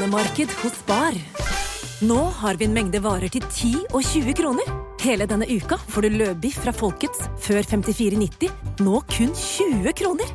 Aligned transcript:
kronemarked 0.00 0.50
hos 0.62 0.72
Spar. 0.72 1.14
Nå 2.00 2.20
har 2.40 2.54
vi 2.54 2.64
en 2.64 2.72
mengde 2.72 3.00
varer 3.04 3.28
til 3.28 3.42
10 3.44 3.72
og 3.92 4.00
20 4.00 4.32
kroner. 4.38 4.68
Hele 5.02 5.26
denne 5.28 5.44
uka 5.44 5.76
får 5.92 6.06
du 6.06 6.16
løbiff 6.22 6.56
fra 6.64 6.72
Folkets 6.72 7.26
før 7.44 7.60
54,90, 7.68 8.48
nå 8.80 9.02
kun 9.12 9.34
20 9.36 9.92
kroner. 10.00 10.30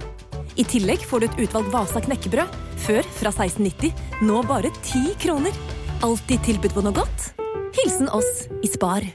I 0.56 0.66
tillegg 0.70 1.02
får 1.10 1.24
du 1.24 1.26
et 1.28 1.40
utvalgt 1.48 1.74
Vasa 1.74 2.04
knekkebrød, 2.06 2.60
før 2.86 3.10
fra 3.18 3.32
1690, 3.34 3.90
nå 4.28 4.44
bare 4.46 4.70
10 4.84 5.16
kroner. 5.24 5.58
Alltid 6.06 6.46
tilbud 6.46 6.76
på 6.76 6.86
noe 6.86 6.94
godt. 6.94 7.32
Hilsen 7.80 8.12
oss 8.14 8.46
i 8.62 8.70
Spar. 8.70 9.10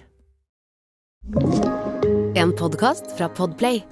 En 2.34 2.56
podkast 2.58 3.14
fra 3.14 3.30
Podplay. 3.30 3.84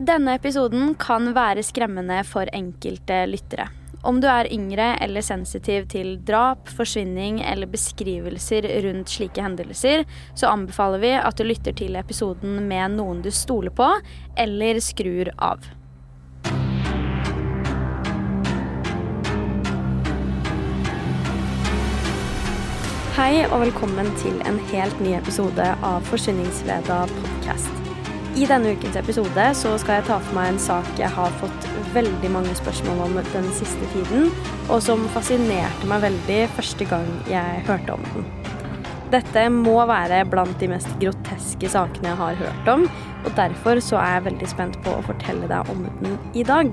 Denne 0.00 0.38
episoden 0.40 0.96
kan 0.96 1.34
være 1.36 1.66
skremmende 1.66 2.22
for 2.24 2.48
enkelte 2.56 3.26
lyttere. 3.28 3.68
Om 4.02 4.16
du 4.18 4.26
er 4.26 4.48
yngre 4.50 4.96
eller 4.98 5.22
sensitiv 5.22 5.84
til 5.92 6.16
drap, 6.26 6.66
forsvinning 6.74 7.36
eller 7.46 7.70
beskrivelser 7.70 8.66
rundt 8.82 9.12
slike 9.14 9.42
hendelser, 9.44 10.02
så 10.34 10.50
anbefaler 10.50 10.98
vi 10.98 11.12
at 11.14 11.38
du 11.38 11.46
lytter 11.46 11.76
til 11.78 11.94
episoden 11.94 12.64
med 12.66 12.96
noen 12.96 13.20
du 13.22 13.30
stoler 13.30 13.70
på, 13.70 13.86
eller 14.34 14.80
skrur 14.82 15.30
av. 15.38 15.62
Hei 23.14 23.44
og 23.52 23.60
velkommen 23.68 24.10
til 24.18 24.34
en 24.48 24.58
helt 24.72 24.98
ny 25.04 25.14
episode 25.20 25.68
av 25.86 26.02
Forsvinningsfredag 26.10 27.14
podkast. 27.20 27.70
I 28.34 28.50
denne 28.50 28.74
ukens 28.74 28.98
episode 28.98 29.46
så 29.54 29.76
skal 29.78 30.00
jeg 30.00 30.08
ta 30.10 30.18
for 30.18 30.40
meg 30.40 30.56
en 30.56 30.62
sak 30.66 30.90
jeg 30.98 31.12
har 31.12 31.38
fått 31.38 31.71
veldig 31.94 32.30
mange 32.32 32.54
spørsmål 32.58 33.04
om 33.06 33.18
den 33.32 33.50
siste 33.56 33.88
tiden, 33.94 34.30
og 34.68 34.82
som 34.84 35.04
fascinerte 35.14 35.88
meg 35.90 36.04
veldig 36.06 36.40
første 36.56 36.88
gang 36.90 37.08
jeg 37.30 37.62
hørte 37.68 37.96
om 37.96 38.08
den. 38.14 38.26
Dette 39.12 39.44
må 39.52 39.76
være 39.88 40.22
blant 40.24 40.56
de 40.60 40.70
mest 40.72 40.88
groteske 41.00 41.68
sakene 41.68 42.14
jeg 42.14 42.20
har 42.20 42.38
hørt 42.40 42.70
om, 42.72 42.86
og 43.26 43.34
derfor 43.36 43.80
så 43.84 43.98
er 44.00 44.14
jeg 44.16 44.28
veldig 44.30 44.48
spent 44.48 44.78
på 44.84 44.94
å 44.96 45.04
fortelle 45.04 45.50
deg 45.50 45.68
om 45.72 45.84
den 46.00 46.16
i 46.32 46.46
dag. 46.48 46.72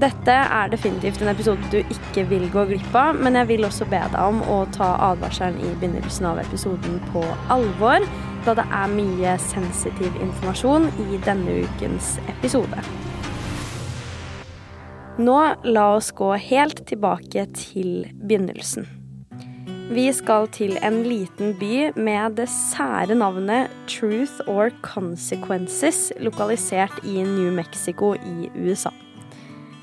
Dette 0.00 0.30
er 0.32 0.70
definitivt 0.70 1.18
en 1.24 1.32
episode 1.32 1.66
du 1.72 1.80
ikke 1.80 2.22
vil 2.30 2.46
gå 2.54 2.68
glipp 2.70 2.94
av, 2.94 3.18
men 3.18 3.34
jeg 3.34 3.50
vil 3.50 3.66
også 3.66 3.88
be 3.90 3.98
deg 3.98 4.20
om 4.22 4.38
å 4.46 4.62
ta 4.76 4.92
advarselen 5.10 5.58
i 5.58 5.74
begynnelsen 5.74 6.30
av 6.30 6.38
episoden 6.44 7.00
på 7.10 7.26
alvor, 7.50 8.06
da 8.46 8.54
det 8.56 8.70
er 8.70 8.94
mye 8.94 9.36
sensitiv 9.50 10.14
informasjon 10.22 10.86
i 11.10 11.22
denne 11.26 11.64
ukens 11.66 12.14
episode. 12.30 13.09
Nå 15.20 15.36
la 15.64 15.82
oss 15.98 16.14
gå 16.16 16.30
helt 16.40 16.78
tilbake 16.88 17.42
til 17.52 18.06
begynnelsen. 18.22 18.86
Vi 19.92 20.06
skal 20.16 20.46
til 20.54 20.78
en 20.86 21.02
liten 21.04 21.50
by 21.60 21.90
med 21.98 22.38
det 22.38 22.46
sære 22.48 23.18
navnet 23.18 23.68
Truth 23.90 24.38
or 24.48 24.70
Consequences, 24.86 26.12
lokalisert 26.24 27.02
i 27.04 27.18
New 27.26 27.50
Mexico 27.52 28.14
i 28.14 28.48
USA. 28.54 28.94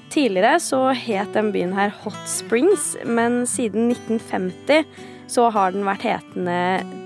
Tidligere 0.10 0.58
så 0.64 0.80
het 0.96 1.36
den 1.36 1.52
byen 1.54 1.76
her 1.78 1.94
Hot 2.02 2.24
Springs, 2.26 2.96
men 3.06 3.44
siden 3.46 3.92
1950 3.92 4.88
så 5.30 5.52
har 5.54 5.76
den 5.76 5.86
vært 5.86 6.08
hetende 6.08 6.58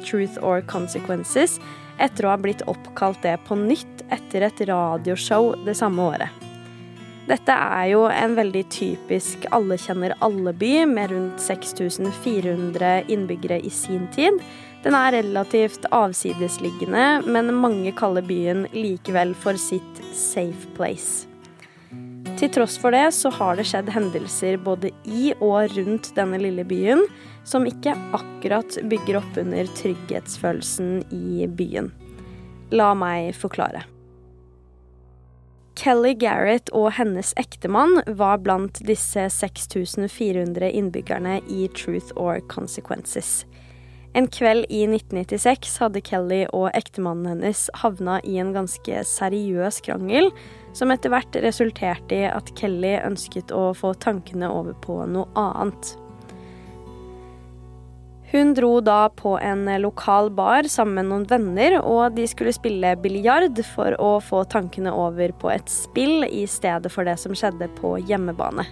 Truth 0.05 0.39
or 0.39 0.63
Consequences 0.71 1.57
etter 1.99 2.29
å 2.29 2.31
ha 2.37 2.39
blitt 2.39 2.63
oppkalt 2.71 3.19
det 3.25 3.35
på 3.49 3.59
nytt 3.59 4.05
etter 4.13 4.47
et 4.47 4.63
radioshow 4.71 5.51
det 5.65 5.75
samme 5.81 6.07
året. 6.13 6.50
Dette 7.29 7.53
er 7.53 7.91
jo 7.91 8.05
en 8.09 8.33
veldig 8.35 8.63
typisk 8.73 9.45
alle 9.53 9.77
kjenner 9.79 10.15
alle-by 10.25 10.87
med 10.89 11.11
rundt 11.13 11.43
6400 11.43 13.11
innbyggere 13.13 13.59
i 13.61 13.69
sin 13.69 14.07
tid. 14.15 14.41
Den 14.81 14.97
er 14.97 15.13
relativt 15.19 15.85
avsidesliggende, 15.93 17.21
men 17.29 17.53
mange 17.53 17.93
kaller 17.93 18.25
byen 18.25 18.65
likevel 18.73 19.35
for 19.37 19.59
sitt 19.61 20.01
safe 20.17 20.71
place. 20.77 21.27
Til 22.41 22.49
tross 22.49 22.79
for 22.81 22.95
det 22.95 23.11
så 23.13 23.29
har 23.37 23.59
det 23.59 23.67
skjedd 23.69 23.91
hendelser 23.93 24.57
både 24.65 24.89
i 25.05 25.29
og 25.37 25.75
rundt 25.75 26.09
denne 26.17 26.41
lille 26.41 26.65
byen 26.65 27.05
som 27.45 27.67
ikke 27.69 27.93
akkurat 28.17 28.79
bygger 28.89 29.21
opp 29.21 29.37
under 29.37 29.69
trygghetsfølelsen 29.77 31.03
i 31.13 31.45
byen. 31.45 31.91
La 32.73 32.95
meg 32.97 33.35
forklare. 33.37 33.85
Kelly 35.81 36.11
Garrett 36.13 36.69
og 36.77 36.91
hennes 36.93 37.31
ektemann 37.41 38.03
var 38.19 38.43
blant 38.45 38.83
disse 38.85 39.23
6400 39.33 40.67
innbyggerne 40.77 41.39
i 41.49 41.63
Truth 41.73 42.11
or 42.13 42.37
Consequences. 42.53 43.47
En 44.13 44.27
kveld 44.29 44.67
i 44.69 44.83
1996 44.85 45.79
hadde 45.81 46.03
Kelly 46.05 46.43
og 46.53 46.67
ektemannen 46.77 47.31
hennes 47.31 47.63
havna 47.81 48.19
i 48.27 48.37
en 48.43 48.51
ganske 48.53 49.01
seriøs 49.09 49.81
krangel, 49.87 50.29
som 50.77 50.93
etter 50.93 51.15
hvert 51.15 51.41
resulterte 51.41 52.19
i 52.19 52.29
at 52.29 52.53
Kelly 52.59 52.99
ønsket 52.99 53.49
å 53.49 53.71
få 53.73 53.95
tankene 54.05 54.53
over 54.53 54.77
på 54.85 54.99
noe 55.09 55.31
annet. 55.33 55.95
Hun 58.31 58.53
dro 58.53 58.79
da 58.79 59.09
på 59.09 59.33
en 59.39 59.65
lokal 59.81 60.29
bar 60.31 60.63
sammen 60.71 60.95
med 60.95 61.09
noen 61.09 61.25
venner, 61.27 61.73
og 61.83 62.15
de 62.15 62.23
skulle 62.31 62.53
spille 62.55 62.93
biljard 63.03 63.59
for 63.73 63.97
å 63.99 64.13
få 64.23 64.45
tankene 64.47 64.93
over 64.95 65.33
på 65.41 65.51
et 65.51 65.67
spill 65.71 66.23
i 66.29 66.45
stedet 66.47 66.93
for 66.93 67.03
det 67.03 67.17
som 67.19 67.35
skjedde 67.35 67.67
på 67.75 67.97
hjemmebane. 68.07 68.63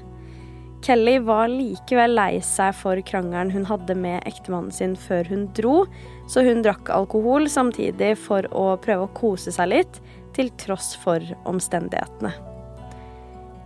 Kelly 0.80 1.18
var 1.28 1.50
likevel 1.52 2.16
lei 2.16 2.40
seg 2.40 2.72
for 2.80 3.02
krangelen 3.04 3.52
hun 3.52 3.68
hadde 3.68 3.98
med 4.00 4.24
ektemannen 4.30 4.72
sin 4.72 4.96
før 4.96 5.28
hun 5.28 5.50
dro, 5.58 5.82
så 6.32 6.46
hun 6.48 6.64
drakk 6.64 6.88
alkohol 6.96 7.50
samtidig 7.52 8.14
for 8.22 8.48
å 8.56 8.78
prøve 8.80 9.10
å 9.10 9.16
kose 9.18 9.52
seg 9.52 9.74
litt, 9.74 10.00
til 10.38 10.48
tross 10.62 10.94
for 11.04 11.20
omstendighetene. 11.50 12.32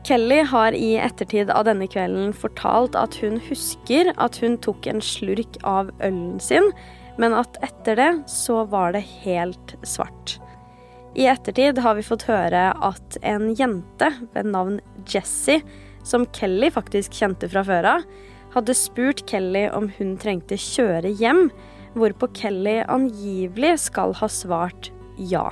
Kelly 0.03 0.41
har 0.44 0.75
i 0.75 0.97
ettertid 1.00 1.52
av 1.53 1.64
denne 1.69 1.88
kvelden 1.88 2.34
fortalt 2.36 2.97
at 3.00 3.16
hun 3.24 3.38
husker 3.46 4.12
at 4.19 4.40
hun 4.44 4.58
tok 4.59 4.88
en 4.91 5.00
slurk 5.03 5.56
av 5.64 5.94
ølen 6.03 6.41
sin, 6.44 6.68
men 7.22 7.36
at 7.38 7.56
etter 7.64 8.00
det 8.00 8.09
så 8.31 8.64
var 8.68 8.97
det 8.97 9.06
helt 9.24 9.78
svart. 9.88 10.38
I 11.16 11.30
ettertid 11.31 11.80
har 11.86 11.96
vi 11.96 12.03
fått 12.03 12.28
høre 12.28 12.72
at 12.74 13.18
en 13.22 13.52
jente 13.56 14.09
ved 14.34 14.50
navn 14.52 14.80
Jessie, 15.08 15.62
som 16.03 16.28
Kelly 16.35 16.68
faktisk 16.74 17.16
kjente 17.16 17.47
fra 17.47 17.64
før 17.64 17.90
av, 17.96 18.08
hadde 18.58 18.75
spurt 18.75 19.24
Kelly 19.30 19.70
om 19.72 19.88
hun 19.97 20.18
trengte 20.20 20.59
kjøre 20.59 21.14
hjem, 21.22 21.47
hvorpå 21.96 22.28
Kelly 22.35 22.81
angivelig 22.91 23.78
skal 23.88 24.18
ha 24.20 24.28
svart 24.30 24.91
ja. 25.31 25.52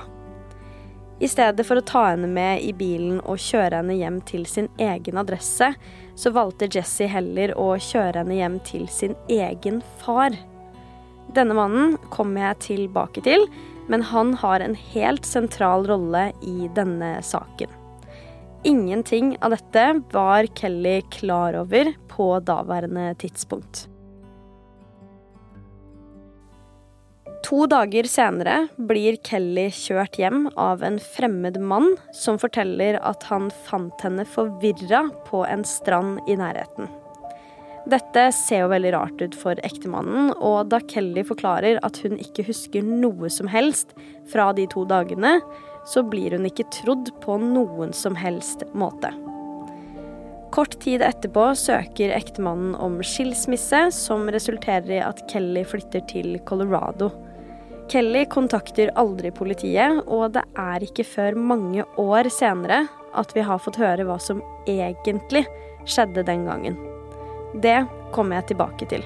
I 1.22 1.28
stedet 1.30 1.62
for 1.68 1.78
å 1.78 1.84
ta 1.86 2.00
henne 2.08 2.26
med 2.26 2.64
i 2.66 2.72
bilen 2.74 3.20
og 3.20 3.38
kjøre 3.38 3.78
henne 3.78 3.94
hjem 3.94 4.16
til 4.26 4.42
sin 4.50 4.66
egen 4.82 5.20
adresse, 5.20 5.68
så 6.18 6.32
valgte 6.34 6.66
Jesse 6.66 7.06
heller 7.06 7.52
å 7.54 7.76
kjøre 7.78 8.24
henne 8.24 8.40
hjem 8.40 8.56
til 8.66 8.88
sin 8.90 9.14
egen 9.30 9.78
far. 10.02 10.34
Denne 11.32 11.54
mannen 11.54 11.94
kommer 12.10 12.48
jeg 12.48 12.64
tilbake 12.66 13.22
til, 13.22 13.46
men 13.86 14.02
han 14.10 14.34
har 14.42 14.66
en 14.66 14.74
helt 14.74 15.28
sentral 15.28 15.86
rolle 15.86 16.32
i 16.42 16.66
denne 16.74 17.14
saken. 17.22 17.70
Ingenting 18.66 19.36
av 19.42 19.54
dette 19.54 19.86
var 20.10 20.50
Kelly 20.58 21.00
klar 21.14 21.54
over 21.62 21.94
på 22.10 22.28
daværende 22.46 23.12
tidspunkt. 23.22 23.86
To 27.42 27.64
dager 27.66 28.06
senere 28.06 28.68
blir 28.78 29.16
Kelly 29.26 29.66
kjørt 29.74 30.14
hjem 30.20 30.44
av 30.60 30.82
en 30.86 30.98
fremmed 31.02 31.58
mann 31.58 31.96
som 32.14 32.38
forteller 32.38 33.00
at 33.02 33.26
han 33.26 33.48
fant 33.66 34.04
henne 34.04 34.24
forvirra 34.30 35.08
på 35.26 35.42
en 35.48 35.64
strand 35.66 36.20
i 36.30 36.36
nærheten. 36.38 36.86
Dette 37.90 38.28
ser 38.36 38.62
jo 38.62 38.70
veldig 38.70 38.92
rart 38.94 39.24
ut 39.24 39.34
for 39.34 39.58
ektemannen, 39.66 40.30
og 40.38 40.70
da 40.70 40.78
Kelly 40.86 41.24
forklarer 41.26 41.80
at 41.82 41.98
hun 42.04 42.14
ikke 42.14 42.46
husker 42.46 42.86
noe 42.86 43.30
som 43.32 43.50
helst 43.50 43.90
fra 44.30 44.52
de 44.54 44.68
to 44.70 44.86
dagene, 44.86 45.40
så 45.90 46.04
blir 46.06 46.36
hun 46.36 46.46
ikke 46.46 46.68
trodd 46.78 47.10
på 47.24 47.40
noen 47.42 47.90
som 47.96 48.14
helst 48.14 48.62
måte. 48.70 49.10
Kort 50.54 50.76
tid 50.84 51.02
etterpå 51.02 51.48
søker 51.58 52.12
ektemannen 52.14 52.76
om 52.78 53.00
skilsmisse, 53.02 53.86
som 53.96 54.30
resulterer 54.30 54.98
i 55.00 55.02
at 55.02 55.24
Kelly 55.32 55.64
flytter 55.66 56.04
til 56.12 56.36
Colorado. 56.46 57.10
Kelly 57.90 58.24
kontakter 58.30 58.92
aldri 58.98 59.32
politiet, 59.34 60.02
og 60.06 60.32
det 60.36 60.44
er 60.58 60.84
ikke 60.86 61.06
før 61.06 61.38
mange 61.38 61.84
år 62.00 62.30
senere 62.32 62.86
at 63.18 63.34
vi 63.36 63.44
har 63.44 63.60
fått 63.60 63.80
høre 63.80 64.06
hva 64.08 64.18
som 64.22 64.40
egentlig 64.68 65.44
skjedde 65.88 66.24
den 66.28 66.46
gangen. 66.48 66.78
Det 67.60 67.82
kommer 68.14 68.40
jeg 68.40 68.52
tilbake 68.52 68.88
til. 68.88 69.04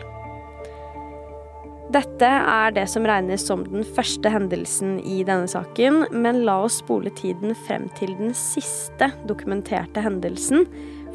Dette 1.95 2.27
er 2.27 2.73
det 2.75 2.89
som 2.91 3.07
regnes 3.07 3.45
som 3.47 3.63
den 3.63 3.87
første 3.97 4.31
hendelsen 4.31 4.97
i 5.07 5.21
denne 5.27 5.47
saken, 5.51 6.03
men 6.11 6.43
la 6.47 6.59
oss 6.67 6.81
spole 6.83 7.13
tiden 7.15 7.55
frem 7.67 7.87
til 7.99 8.11
den 8.19 8.35
siste 8.35 9.13
dokumenterte 9.31 10.03
hendelsen, 10.03 10.67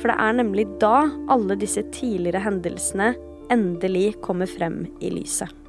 For 0.01 0.09
det 0.09 0.17
er 0.17 0.33
nemlig 0.33 0.63
da 0.81 1.11
alle 1.29 1.53
disse 1.61 1.83
tidligere 1.93 2.41
hendelsene 2.41 3.11
endelig 3.53 4.15
kommer 4.25 4.49
frem 4.49 4.87
i 4.97 5.11
lyset. 5.13 5.60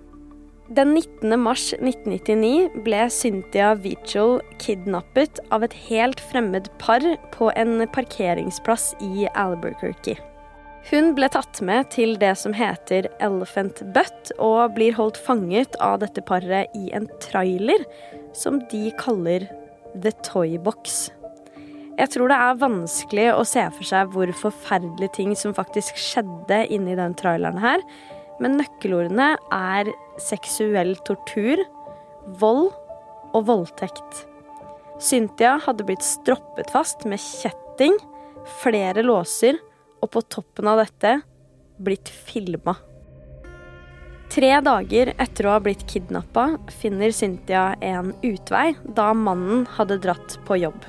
Den 0.70 0.94
19. 0.94 1.40
mars 1.42 1.72
1999 1.74 2.82
ble 2.84 3.06
Cynthia 3.10 3.72
Vichel 3.74 4.36
kidnappet 4.62 5.40
av 5.50 5.64
et 5.66 5.74
helt 5.88 6.20
fremmed 6.30 6.68
par 6.78 7.02
på 7.34 7.48
en 7.58 7.82
parkeringsplass 7.90 8.92
i 9.02 9.26
Albuquerque. 9.34 10.14
Hun 10.90 11.12
ble 11.18 11.26
tatt 11.34 11.58
med 11.66 11.90
til 11.94 12.14
det 12.18 12.36
som 12.38 12.54
heter 12.54 13.08
Elephant 13.22 13.82
Butt, 13.94 14.30
og 14.38 14.76
blir 14.76 14.94
holdt 14.94 15.18
fanget 15.18 15.74
av 15.82 15.98
dette 16.02 16.22
paret 16.26 16.70
i 16.78 16.92
en 16.94 17.10
trailer 17.22 17.82
som 18.34 18.60
de 18.70 18.84
kaller 19.02 19.48
The 19.98 20.14
Toy 20.22 20.56
Box. 20.62 21.10
Jeg 21.98 22.14
tror 22.14 22.30
det 22.30 22.38
er 22.38 22.62
vanskelig 22.62 23.26
å 23.34 23.42
se 23.46 23.66
for 23.74 23.86
seg 23.86 24.14
hvor 24.14 24.30
forferdelige 24.38 25.18
ting 25.18 25.34
som 25.38 25.58
faktisk 25.58 25.98
skjedde 25.98 26.64
inni 26.72 26.94
den 26.98 27.18
traileren 27.18 27.60
her, 27.62 27.82
men 28.42 28.56
nøkkelordene 28.58 29.34
er 29.52 29.90
seksuell 30.20 30.94
tortur, 31.06 31.62
vold 32.40 32.70
og 33.32 33.46
voldtekt. 33.48 34.26
Cynthia 35.02 35.56
hadde 35.64 35.86
blitt 35.88 36.04
stroppet 36.06 36.70
fast 36.74 37.06
med 37.08 37.20
kjetting, 37.22 37.96
flere 38.62 39.04
låser 39.06 39.58
og 40.02 40.10
på 40.14 40.22
toppen 40.30 40.68
av 40.70 40.82
dette 40.82 41.20
blitt 41.82 42.10
filma. 42.10 42.76
Tre 44.32 44.52
dager 44.64 45.10
etter 45.20 45.46
å 45.46 45.56
ha 45.56 45.60
blitt 45.60 45.82
kidnappa, 45.90 46.54
finner 46.72 47.12
Cynthia 47.12 47.74
en 47.84 48.14
utvei 48.24 48.72
da 48.96 49.10
mannen 49.12 49.66
hadde 49.76 49.98
dratt 50.00 50.38
på 50.46 50.56
jobb. 50.62 50.86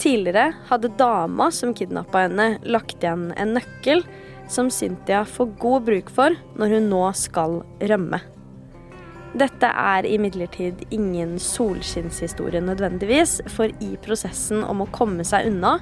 Tidligere 0.00 0.54
hadde 0.70 0.88
dama 0.96 1.50
som 1.52 1.74
kidnappa 1.76 2.24
henne, 2.24 2.54
lagt 2.64 3.04
igjen 3.04 3.28
en 3.36 3.52
nøkkel 3.58 4.00
som 4.50 4.70
Cynthia 4.74 5.22
får 5.24 5.54
god 5.62 5.86
bruk 5.86 6.12
for 6.12 6.34
når 6.58 6.76
hun 6.76 6.90
nå 6.90 7.04
skal 7.18 7.60
rømme. 7.92 8.20
Dette 9.38 9.68
er 9.70 10.08
imidlertid 10.10 10.82
ingen 10.90 11.36
solskinnshistorie 11.38 12.62
nødvendigvis, 12.66 13.38
for 13.54 13.70
i 13.78 13.92
prosessen 14.02 14.64
om 14.66 14.82
å 14.82 14.90
komme 14.90 15.22
seg 15.26 15.46
unna 15.52 15.76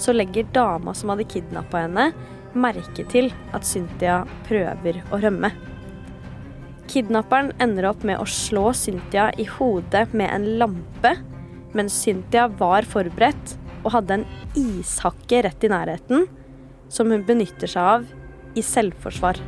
så 0.00 0.14
legger 0.14 0.48
dama 0.52 0.94
som 0.94 1.12
hadde 1.12 1.28
kidnappa 1.28 1.84
henne, 1.84 2.08
merke 2.54 3.04
til 3.10 3.30
at 3.54 3.66
Cynthia 3.66 4.22
prøver 4.48 5.02
å 5.12 5.20
rømme. 5.22 5.50
Kidnapperen 6.90 7.52
ender 7.62 7.88
opp 7.88 8.04
med 8.06 8.20
å 8.20 8.26
slå 8.28 8.70
Cynthia 8.76 9.30
i 9.40 9.46
hodet 9.48 10.06
med 10.16 10.30
en 10.30 10.48
lampe, 10.60 11.14
mens 11.74 11.96
Cynthia 12.04 12.46
var 12.60 12.86
forberedt 12.86 13.56
og 13.84 13.92
hadde 13.96 14.20
en 14.20 14.26
ishakke 14.58 15.42
rett 15.46 15.66
i 15.66 15.72
nærheten, 15.72 16.28
som 16.94 17.10
hun 17.10 17.26
benytter 17.26 17.70
seg 17.70 17.90
av 17.96 18.06
i 18.54 18.62
selvforsvar. 18.62 19.40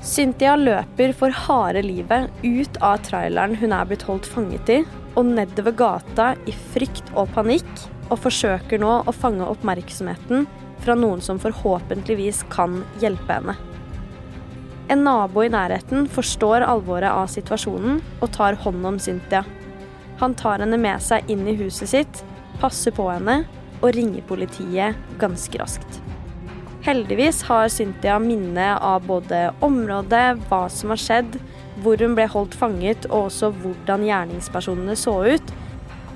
Cynthia 0.00 0.54
løper 0.56 1.12
for 1.12 1.34
harde 1.44 1.82
livet 1.84 2.30
ut 2.40 2.78
av 2.80 3.02
traileren 3.04 3.58
hun 3.60 3.74
er 3.76 3.88
blitt 3.88 4.06
holdt 4.08 4.28
fanget 4.28 4.72
i, 4.72 4.78
og 5.18 5.26
nedover 5.28 5.74
gata 5.76 6.32
i 6.48 6.54
frykt 6.72 7.10
og 7.18 7.28
panikk 7.34 7.68
og 8.08 8.22
forsøker 8.24 8.80
nå 8.80 8.94
å 9.04 9.12
fange 9.14 9.44
oppmerksomheten 9.52 10.46
fra 10.80 10.96
noen 10.96 11.20
som 11.20 11.40
forhåpentligvis 11.42 12.46
kan 12.52 12.80
hjelpe 13.02 13.36
henne. 13.36 13.56
En 14.90 15.04
nabo 15.06 15.44
i 15.44 15.52
nærheten 15.52 16.08
forstår 16.10 16.64
alvoret 16.66 17.12
av 17.12 17.28
situasjonen 17.30 18.00
og 18.18 18.30
tar 18.34 18.58
hånd 18.64 18.86
om 18.88 18.98
Cynthia. 18.98 19.44
Han 20.22 20.34
tar 20.34 20.64
henne 20.64 20.80
med 20.80 21.04
seg 21.04 21.28
inn 21.30 21.46
i 21.46 21.58
huset 21.60 21.92
sitt, 21.92 22.24
passer 22.58 22.94
på 22.96 23.06
henne 23.12 23.42
og 23.80 23.92
ringer 23.94 24.24
politiet 24.26 24.98
ganske 25.20 25.60
raskt. 25.60 26.00
Heldigvis 26.80 27.42
har 27.42 27.68
Cynthia 27.68 28.18
minne 28.18 28.78
av 28.78 29.04
både 29.04 29.50
området, 29.60 30.38
hva 30.48 30.62
som 30.72 30.94
har 30.94 31.00
skjedd, 31.00 31.34
hvor 31.84 32.00
hun 32.00 32.14
ble 32.16 32.24
holdt 32.32 32.56
fanget 32.56 33.04
og 33.10 33.26
også 33.26 33.50
hvordan 33.60 34.06
gjerningspersonene 34.08 34.96
så 34.96 35.18
ut, 35.28 35.52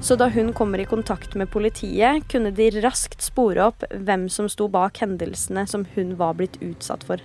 så 0.05 0.16
da 0.20 0.31
hun 0.32 0.55
kommer 0.56 0.81
i 0.81 0.87
kontakt 0.88 1.37
med 1.37 1.50
politiet, 1.52 2.25
kunne 2.32 2.52
de 2.56 2.70
raskt 2.81 3.20
spore 3.25 3.69
opp 3.69 3.84
hvem 3.93 4.25
som 4.32 4.49
sto 4.52 4.70
bak 4.72 5.02
hendelsene 5.05 5.66
som 5.69 5.84
hun 5.94 6.16
var 6.20 6.37
blitt 6.40 6.56
utsatt 6.64 7.05
for. 7.08 7.20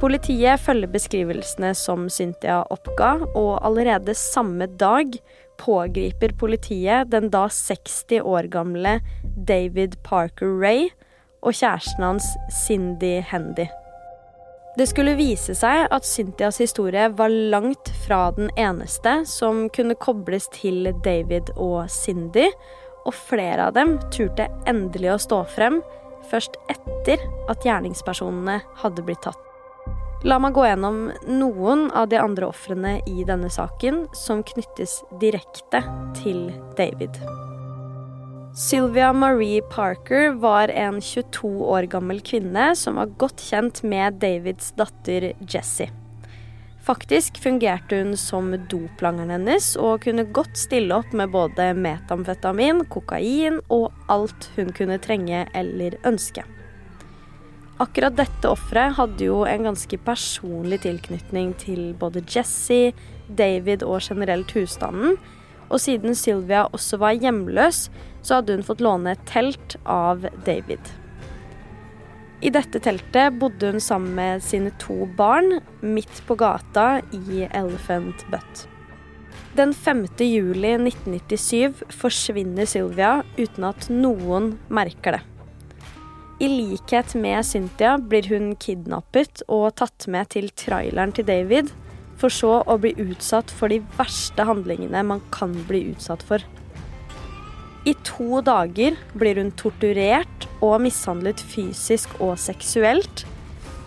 Politiet 0.00 0.60
følger 0.64 0.88
beskrivelsene 0.92 1.74
som 1.76 2.08
Cynthia 2.08 2.62
oppga, 2.72 3.18
og 3.36 3.60
allerede 3.68 4.16
samme 4.16 4.68
dag 4.80 5.12
pågriper 5.60 6.32
politiet 6.40 7.12
den 7.12 7.28
da 7.32 7.44
60 7.52 8.24
år 8.24 8.48
gamle 8.52 8.96
David 9.36 10.00
Parker 10.08 10.56
Ray 10.56 10.88
og 11.40 11.54
kjæresten 11.56 12.04
hans 12.04 12.26
Cindy 12.62 13.20
Hendy. 13.30 13.68
Det 14.78 14.86
skulle 14.86 15.16
vise 15.18 15.54
seg 15.58 15.88
at 15.90 16.06
Cynthias 16.06 16.60
historie 16.62 17.08
var 17.18 17.32
langt 17.52 17.90
fra 18.04 18.28
den 18.36 18.52
eneste 18.60 19.24
som 19.26 19.64
kunne 19.74 19.98
kobles 19.98 20.46
til 20.54 20.92
David 21.04 21.50
og 21.56 21.90
Cindy, 21.90 22.46
og 23.08 23.16
flere 23.16 23.66
av 23.70 23.74
dem 23.74 23.96
turte 24.14 24.46
endelig 24.70 25.14
å 25.14 25.22
stå 25.26 25.42
frem 25.56 25.80
først 26.30 26.58
etter 26.70 27.22
at 27.50 27.64
gjerningspersonene 27.66 28.60
hadde 28.82 29.04
blitt 29.06 29.24
tatt. 29.26 29.40
La 30.24 30.36
meg 30.36 30.52
gå 30.52 30.66
gjennom 30.68 31.06
noen 31.32 31.86
av 31.96 32.10
de 32.12 32.20
andre 32.20 32.50
ofrene 32.52 32.98
i 33.08 33.24
denne 33.24 33.48
saken 33.50 34.04
som 34.12 34.44
knyttes 34.44 35.00
direkte 35.22 35.80
til 36.20 36.50
David. 36.76 37.16
Sylvia 38.54 39.12
Marie 39.12 39.62
Parker 39.62 40.32
var 40.32 40.68
en 40.68 41.00
22 41.00 41.48
år 41.70 41.82
gammel 41.82 42.18
kvinne 42.20 42.72
som 42.76 42.96
var 42.98 43.12
godt 43.20 43.44
kjent 43.46 43.84
med 43.86 44.18
Davids 44.18 44.72
datter 44.74 45.28
Jessie. 45.38 45.86
Faktisk 46.82 47.38
fungerte 47.38 48.00
hun 48.00 48.16
som 48.18 48.50
doplangeren 48.72 49.30
hennes 49.36 49.76
og 49.78 50.02
kunne 50.02 50.26
godt 50.34 50.58
stille 50.58 50.98
opp 50.98 51.14
med 51.14 51.30
både 51.30 51.70
metamfetamin, 51.78 52.82
kokain 52.90 53.60
og 53.68 53.92
alt 54.10 54.50
hun 54.56 54.74
kunne 54.74 54.98
trenge 54.98 55.44
eller 55.54 55.94
ønske. 56.10 56.42
Akkurat 57.80 58.18
dette 58.18 58.50
offeret 58.50 58.98
hadde 58.98 59.30
jo 59.30 59.44
en 59.46 59.70
ganske 59.70 60.02
personlig 60.02 60.82
tilknytning 60.82 61.54
til 61.62 61.92
både 61.94 62.26
Jessie, 62.26 62.96
David 63.28 63.86
og 63.86 64.02
generelt 64.02 64.50
husstanden, 64.58 65.20
og 65.70 65.80
siden 65.82 66.16
Sylvia 66.18 66.66
også 66.74 66.98
var 67.00 67.18
hjemløs, 67.18 67.88
så 68.22 68.40
hadde 68.40 68.58
hun 68.58 68.66
fått 68.66 68.82
låne 68.84 69.14
et 69.14 69.22
telt 69.30 69.76
av 69.88 70.26
David. 70.46 70.82
I 72.40 72.50
dette 72.52 72.80
teltet 72.80 73.36
bodde 73.40 73.72
hun 73.72 73.82
sammen 73.84 74.14
med 74.16 74.44
sine 74.44 74.72
to 74.80 75.04
barn 75.16 75.58
midt 75.84 76.22
på 76.26 76.36
gata 76.40 77.00
i 77.12 77.46
Elephant 77.50 78.24
Butt. 78.32 78.66
Den 79.58 79.74
5. 79.74 80.06
juli 80.24 80.76
1997 80.78 81.82
forsvinner 82.00 82.68
Sylvia 82.70 83.20
uten 83.36 83.66
at 83.68 83.90
noen 83.92 84.54
merker 84.72 85.18
det. 85.18 85.24
I 86.40 86.48
likhet 86.48 87.12
med 87.20 87.44
Cynthia 87.44 87.98
blir 87.98 88.24
hun 88.30 88.54
kidnappet 88.56 89.42
og 89.52 89.74
tatt 89.76 90.06
med 90.08 90.30
til 90.32 90.48
traileren 90.56 91.12
til 91.12 91.26
David, 91.28 91.68
for 92.20 92.32
så 92.32 92.60
å 92.68 92.76
bli 92.80 92.92
utsatt 93.00 93.50
for 93.54 93.72
de 93.72 93.80
verste 93.96 94.44
handlingene 94.44 95.02
man 95.08 95.22
kan 95.32 95.54
bli 95.68 95.86
utsatt 95.94 96.24
for. 96.26 96.44
I 97.88 97.94
to 98.04 98.42
dager 98.44 98.98
blir 99.16 99.40
hun 99.40 99.54
torturert 99.56 100.46
og 100.60 100.82
mishandlet 100.84 101.40
fysisk 101.40 102.12
og 102.20 102.36
seksuelt, 102.40 103.24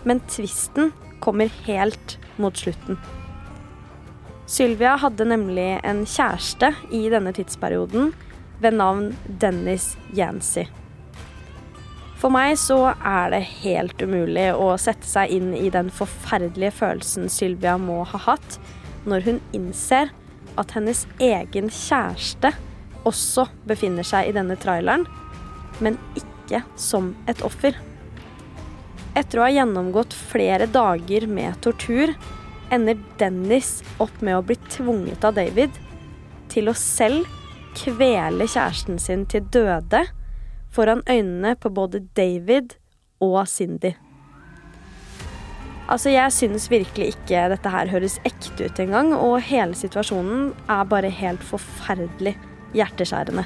men 0.02 0.22
tvisten 0.26 0.90
kommer 1.22 1.52
helt 1.68 2.18
mot 2.42 2.58
slutten. 2.58 2.98
Sylvia 4.50 4.98
hadde 5.00 5.24
nemlig 5.30 5.78
en 5.86 6.02
kjæreste 6.04 6.74
i 6.92 7.06
denne 7.12 7.32
tidsperioden 7.32 8.10
ved 8.60 8.76
navn 8.76 9.12
Dennis 9.24 9.94
Yancy. 10.16 10.66
For 12.24 12.32
meg 12.32 12.54
så 12.56 12.78
er 13.04 13.34
det 13.34 13.42
helt 13.60 14.00
umulig 14.00 14.46
å 14.56 14.70
sette 14.80 15.04
seg 15.04 15.34
inn 15.36 15.50
i 15.52 15.66
den 15.68 15.90
forferdelige 15.92 16.72
følelsen 16.72 17.26
Sylvia 17.28 17.74
må 17.76 17.98
ha 18.08 18.20
hatt 18.30 18.56
når 19.04 19.26
hun 19.26 19.40
innser 19.52 20.08
at 20.56 20.72
hennes 20.72 21.02
egen 21.20 21.68
kjæreste 21.68 22.54
også 23.04 23.44
befinner 23.68 24.08
seg 24.08 24.30
i 24.30 24.32
denne 24.32 24.56
traileren, 24.56 25.04
men 25.84 26.00
ikke 26.16 26.62
som 26.80 27.12
et 27.28 27.44
offer. 27.44 27.76
Etter 29.12 29.42
å 29.42 29.44
ha 29.44 29.52
gjennomgått 29.52 30.16
flere 30.16 30.64
dager 30.64 31.28
med 31.28 31.60
tortur 31.60 32.16
ender 32.72 33.04
Dennis 33.20 33.82
opp 34.00 34.16
med 34.24 34.38
å 34.38 34.44
bli 34.48 34.56
tvunget 34.72 35.28
av 35.28 35.36
David 35.36 35.76
til 36.48 36.72
å 36.72 36.78
selv 36.86 37.28
kvele 37.76 38.48
kjæresten 38.48 38.96
sin 38.96 39.28
til 39.28 39.44
døde 39.52 40.06
foran 40.74 41.04
øynene 41.10 41.54
på 41.56 41.70
både 41.70 42.02
David 42.16 42.76
og 43.22 43.46
Cindy. 43.48 43.94
Altså, 45.88 46.10
Jeg 46.10 46.32
syns 46.32 46.70
virkelig 46.70 47.12
ikke 47.12 47.48
dette 47.52 47.70
her 47.70 47.90
høres 47.92 48.16
ekte 48.24 48.70
ut 48.70 48.78
engang, 48.80 49.12
og 49.14 49.42
hele 49.44 49.76
situasjonen 49.76 50.54
er 50.68 50.88
bare 50.88 51.12
helt 51.12 51.44
forferdelig 51.44 52.38
hjerteskjærende. 52.74 53.44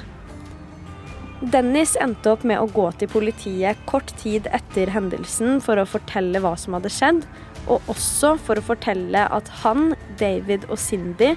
Dennis 1.39 1.95
endte 1.99 2.33
opp 2.33 2.43
med 2.43 2.59
å 2.59 2.67
gå 2.67 2.89
til 2.99 3.11
politiet 3.11 3.79
kort 3.87 4.11
tid 4.19 4.47
etter 4.55 4.91
hendelsen 4.91 5.61
for 5.63 5.79
å 5.79 5.87
fortelle 5.87 6.41
hva 6.43 6.55
som 6.59 6.75
hadde 6.75 6.91
skjedd, 6.91 7.21
og 7.67 7.91
også 7.91 8.33
for 8.43 8.59
å 8.59 8.65
fortelle 8.71 9.27
at 9.27 9.51
han, 9.61 9.93
David 10.19 10.67
og 10.67 10.79
Cindy 10.79 11.35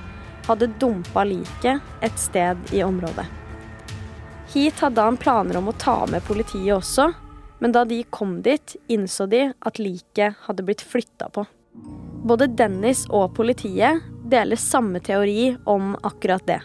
hadde 0.49 0.71
dumpa 0.83 1.27
liket 1.27 2.03
et 2.03 2.19
sted 2.19 2.75
i 2.75 2.83
området. 2.83 3.42
Hit 4.53 4.81
hadde 4.81 5.01
han 5.01 5.17
planer 5.17 5.57
om 5.57 5.71
å 5.71 5.77
ta 5.81 6.03
med 6.11 6.25
politiet 6.27 6.75
også, 6.77 7.07
men 7.63 7.73
da 7.73 7.87
de 7.89 8.03
kom 8.11 8.41
dit, 8.45 8.75
innså 8.93 9.25
de 9.31 9.47
at 9.49 9.79
liket 9.81 10.37
hadde 10.45 10.65
blitt 10.67 10.83
flytta 10.85 11.31
på. 11.33 11.47
Både 12.29 12.51
Dennis 12.53 13.07
og 13.09 13.33
politiet 13.39 14.03
deler 14.29 14.61
samme 14.61 15.01
teori 15.01 15.55
om 15.65 15.95
akkurat 16.05 16.45
det. 16.47 16.61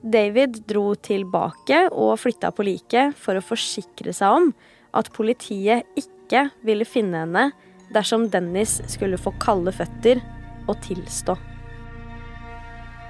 David 0.00 0.62
dro 0.68 0.94
tilbake 0.96 1.86
og 1.92 2.18
flytta 2.20 2.50
på 2.56 2.64
liket 2.66 3.16
for 3.20 3.36
å 3.36 3.44
forsikre 3.44 4.12
seg 4.16 4.40
om 4.40 4.50
at 4.96 5.12
politiet 5.12 5.84
ikke 6.00 6.48
ville 6.64 6.88
finne 6.88 7.24
henne 7.24 7.48
dersom 7.92 8.30
Dennis 8.32 8.80
skulle 8.88 9.20
få 9.20 9.34
kalde 9.42 9.72
føtter 9.76 10.24
og 10.68 10.78
tilstå. 10.84 11.36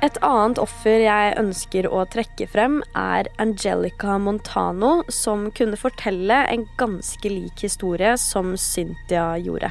Et 0.04 0.16
annet 0.20 0.58
offer 0.60 1.00
jeg 1.00 1.36
ønsker 1.40 1.86
å 1.88 2.02
trekke 2.12 2.44
frem, 2.52 2.74
er 2.98 3.30
Angelica 3.40 4.18
Montano, 4.20 4.98
som 5.08 5.46
kunne 5.56 5.78
fortelle 5.80 6.42
en 6.52 6.66
ganske 6.76 7.30
lik 7.32 7.62
historie 7.64 8.10
som 8.20 8.52
Cynthia 8.60 9.38
gjorde. 9.40 9.70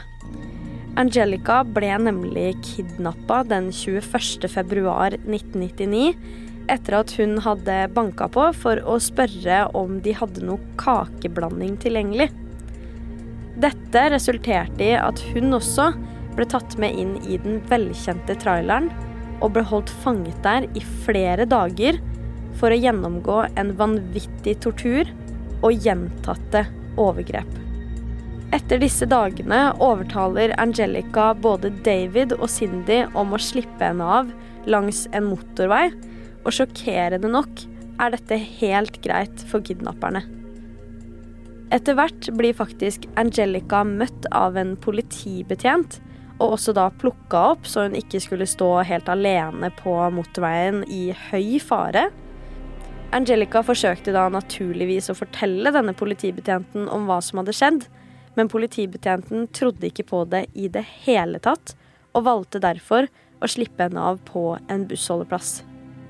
Angelica 0.97 1.59
ble 1.75 1.91
nemlig 2.07 2.55
kidnappa 2.65 3.43
den 3.51 3.69
21. 3.69 4.49
februar 4.49 5.19
1999 5.19 6.15
etter 6.71 6.97
at 7.03 7.13
hun 7.19 7.37
hadde 7.43 7.77
banka 7.93 8.31
på 8.33 8.49
for 8.57 8.81
å 8.89 8.97
spørre 9.03 9.67
om 9.77 9.99
de 10.01 10.17
hadde 10.17 10.45
noe 10.47 10.73
kakeblanding 10.81 11.77
tilgjengelig. 11.83 12.31
Dette 13.61 14.09
resulterte 14.15 14.89
i 14.89 14.93
at 14.97 15.21
hun 15.29 15.53
også 15.59 15.91
ble 16.33 16.49
tatt 16.49 16.79
med 16.81 16.97
inn 16.97 17.17
i 17.29 17.37
den 17.37 17.61
velkjente 17.69 18.41
traileren 18.41 18.89
og 19.43 19.55
ble 19.55 19.65
holdt 19.67 19.91
fanget 20.03 20.39
der 20.45 20.67
i 20.73 20.83
flere 21.05 21.45
dager 21.49 21.99
for 22.59 22.71
å 22.71 22.79
gjennomgå 22.79 23.41
en 23.59 23.73
vanvittig 23.79 24.55
tortur 24.63 25.09
og 25.63 25.83
gjentatte 25.83 26.65
overgrep. 26.99 27.59
Etter 28.53 28.77
disse 28.83 29.07
dagene 29.09 29.71
overtaler 29.81 30.53
Angelica 30.61 31.31
både 31.33 31.71
David 31.85 32.35
og 32.37 32.45
Cindy 32.53 33.01
om 33.17 33.33
å 33.33 33.41
slippe 33.41 33.81
henne 33.81 34.05
av 34.19 34.29
langs 34.69 35.07
en 35.11 35.25
motorvei 35.31 35.87
og 36.43 36.53
sjokkerende 36.53 37.31
nok 37.33 37.65
er 38.03 38.13
dette 38.13 38.37
helt 38.59 38.99
greit 39.03 39.43
for 39.49 39.65
kidnapperne. 39.65 40.21
Etter 41.73 41.97
hvert 41.97 42.29
blir 42.37 42.53
faktisk 42.53 43.07
Angelica 43.17 43.81
møtt 43.87 44.27
av 44.29 44.59
en 44.61 44.75
politibetjent, 44.77 45.97
og 46.39 46.55
også 46.55 46.73
da 46.75 46.89
plukka 46.99 47.41
opp 47.53 47.67
så 47.69 47.85
hun 47.85 47.97
ikke 47.97 48.21
skulle 48.23 48.47
stå 48.49 48.69
helt 48.87 49.09
alene 49.11 49.69
på 49.77 49.95
motorveien 50.15 50.83
i 50.89 51.11
høy 51.29 51.59
fare. 51.63 52.07
Angelica 53.13 53.61
forsøkte 53.65 54.13
da 54.15 54.25
naturligvis 54.33 55.11
å 55.11 55.17
fortelle 55.17 55.73
denne 55.73 55.93
politibetjenten 55.93 56.87
om 56.89 57.05
hva 57.09 57.19
som 57.21 57.41
hadde 57.41 57.53
skjedd, 57.53 57.83
men 58.33 58.49
politibetjenten 58.49 59.45
trodde 59.53 59.91
ikke 59.91 60.07
på 60.09 60.23
det 60.31 60.47
i 60.57 60.69
det 60.73 60.85
hele 61.05 61.41
tatt, 61.43 61.75
og 62.13 62.25
valgte 62.25 62.61
derfor 62.61 63.05
å 63.43 63.49
slippe 63.49 63.85
henne 63.85 64.01
av 64.01 64.19
på 64.25 64.55
en 64.71 64.87
bussholdeplass. 64.89 65.61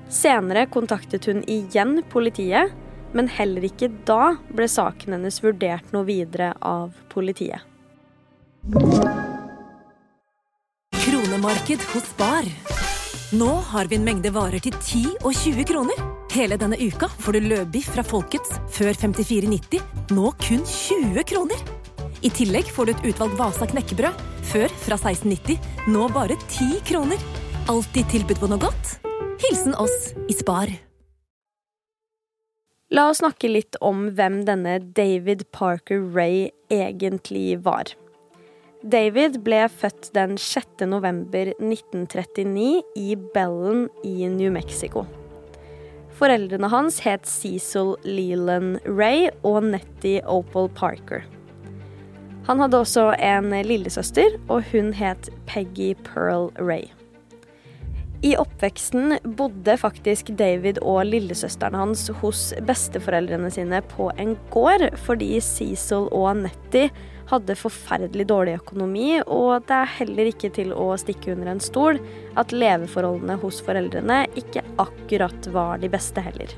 Senere 0.08 0.66
kontaktet 0.72 1.28
hun 1.28 1.44
igjen 1.50 1.98
politiet, 2.12 2.72
men 3.14 3.28
heller 3.30 3.68
ikke 3.68 3.92
da 4.08 4.34
ble 4.50 4.68
saken 4.70 5.16
hennes 5.18 5.40
vurdert 5.44 5.92
noe 5.94 6.08
videre 6.08 6.52
av 6.64 6.96
politiet. 7.12 7.60
Kronemarked 11.44 11.82
hos 11.92 12.16
Bar. 12.16 12.44
Nå 13.36 13.46
har 13.46 13.84
vi 13.84 13.98
en 13.98 14.04
mengde 14.04 14.30
varer 14.32 14.62
til 14.64 14.72
10 14.72 15.00
og 15.28 15.34
20 15.36 15.66
kroner. 15.68 15.98
Hele 16.32 16.56
denne 16.56 16.78
uka 16.80 17.04
får 17.20 17.36
du 17.36 17.48
løbiff 17.50 17.90
fra 17.92 18.00
Folkets 18.00 18.54
før 18.72 18.96
54,90, 18.96 19.82
nå 20.16 20.30
kun 20.40 20.62
20 20.64 21.24
kroner. 21.28 21.60
I 22.24 22.30
tillegg 22.32 22.70
får 22.72 22.88
du 22.88 22.92
et 22.94 23.04
utvalgt 23.10 23.36
Vasa 23.36 23.68
knekkebrød, 23.68 24.22
før 24.54 24.72
fra 24.86 24.96
16,90, 24.96 25.58
nå 25.92 26.06
bare 26.14 26.38
10 26.46 26.80
kroner. 26.88 27.20
Alltid 27.68 28.08
tilbud 28.14 28.40
på 28.40 28.48
noe 28.48 28.62
godt. 28.64 28.94
Hilsen 29.44 29.76
oss 29.76 30.14
i 30.24 30.38
Spar. 30.38 30.72
La 32.88 33.10
oss 33.10 33.20
snakke 33.20 33.52
litt 33.52 33.76
om 33.84 34.06
hvem 34.16 34.46
denne 34.48 34.78
David 34.96 35.44
Parker 35.52 36.08
Ray 36.16 36.48
egentlig 36.72 37.58
var. 37.68 37.92
David 38.84 39.38
ble 39.40 39.62
født 39.72 40.10
den 40.12 40.34
6. 40.36 40.82
november 40.84 41.54
1939 41.56 42.82
i 43.00 43.14
Bellen 43.32 43.86
i 44.04 44.28
New 44.28 44.50
Mexico. 44.52 45.06
Foreldrene 46.18 46.68
hans 46.68 46.98
het 47.06 47.24
Cecil 47.24 47.94
Leland 48.04 48.84
Ray 48.84 49.30
og 49.40 49.64
Nettie 49.70 50.20
Opal 50.28 50.68
Parker. 50.76 51.24
Han 52.44 52.60
hadde 52.60 52.82
også 52.84 53.06
en 53.16 53.48
lillesøster, 53.64 54.36
og 54.52 54.68
hun 54.74 54.92
het 54.92 55.32
Peggy 55.48 55.94
Pearl 56.04 56.50
Ray. 56.60 56.90
I 58.24 58.36
oppveksten 58.40 59.18
bodde 59.36 59.74
faktisk 59.76 60.30
David 60.38 60.78
og 60.80 61.02
lillesøsteren 61.10 61.76
hans 61.76 62.06
hos 62.22 62.46
besteforeldrene 62.64 63.50
sine 63.52 63.82
på 63.90 64.06
en 64.16 64.32
gård, 64.54 64.86
fordi 65.04 65.34
Cecil 65.44 66.08
og 66.08 66.30
Nettie 66.40 66.88
hadde 67.28 67.56
forferdelig 67.56 68.24
dårlig 68.32 68.56
økonomi, 68.62 69.18
og 69.26 69.66
det 69.68 69.76
er 69.76 69.92
heller 69.98 70.32
ikke 70.32 70.48
til 70.56 70.72
å 70.72 70.94
stikke 71.00 71.34
under 71.34 71.52
en 71.52 71.60
stol 71.60 72.00
at 72.40 72.56
leveforholdene 72.56 73.36
hos 73.44 73.60
foreldrene 73.64 74.22
ikke 74.40 74.64
akkurat 74.80 75.52
var 75.52 75.84
de 75.84 75.92
beste 75.92 76.24
heller. 76.24 76.56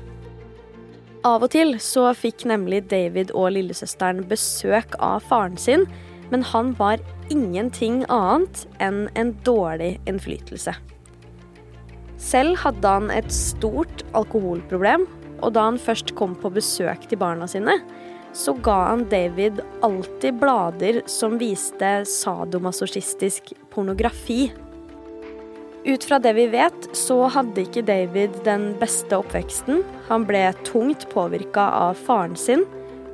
Av 1.27 1.43
og 1.43 1.51
til 1.51 1.75
så 1.83 2.13
fikk 2.15 2.47
nemlig 2.47 2.85
David 2.87 3.35
og 3.35 3.51
lillesøsteren 3.57 4.23
besøk 4.29 4.95
av 5.03 5.25
faren 5.27 5.59
sin, 5.59 5.83
men 6.31 6.47
han 6.47 6.77
var 6.79 7.03
ingenting 7.27 8.05
annet 8.07 8.63
enn 8.79 9.09
en 9.19 9.35
dårlig 9.43 9.97
innflytelse. 10.07 10.75
Selv 12.17 12.57
hadde 12.63 12.91
han 12.97 13.11
et 13.13 13.29
stort 13.33 14.03
alkoholproblem, 14.17 15.05
og 15.37 15.53
da 15.53 15.67
han 15.69 15.81
først 15.81 16.15
kom 16.17 16.33
på 16.37 16.51
besøk 16.53 17.05
til 17.09 17.21
barna 17.21 17.47
sine, 17.49 17.77
så 18.37 18.53
ga 18.61 18.77
han 18.91 19.05
David 19.09 19.61
alltid 19.85 20.39
blader 20.41 21.01
som 21.09 21.37
viste 21.41 21.91
sadomasochistisk 22.09 23.53
pornografi. 23.73 24.51
Ut 25.87 26.03
fra 26.03 26.19
det 26.19 26.33
vi 26.35 26.47
vet, 26.51 26.89
så 26.97 27.21
hadde 27.31 27.63
ikke 27.63 27.85
David 27.87 28.41
den 28.45 28.73
beste 28.81 29.21
oppveksten. 29.21 29.85
Han 30.09 30.25
ble 30.27 30.49
tungt 30.67 31.07
påvirka 31.13 31.69
av 31.87 32.01
faren 32.07 32.35
sin, 32.37 32.65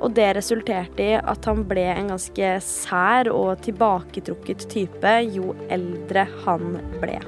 og 0.02 0.16
det 0.16 0.32
resulterte 0.36 1.06
i 1.06 1.14
at 1.20 1.46
han 1.48 1.62
ble 1.68 1.86
en 1.92 2.10
ganske 2.12 2.50
sær 2.66 3.30
og 3.32 3.62
tilbaketrukket 3.64 4.66
type 4.72 5.14
jo 5.30 5.54
eldre 5.72 6.26
han 6.42 6.76
ble. 6.98 7.20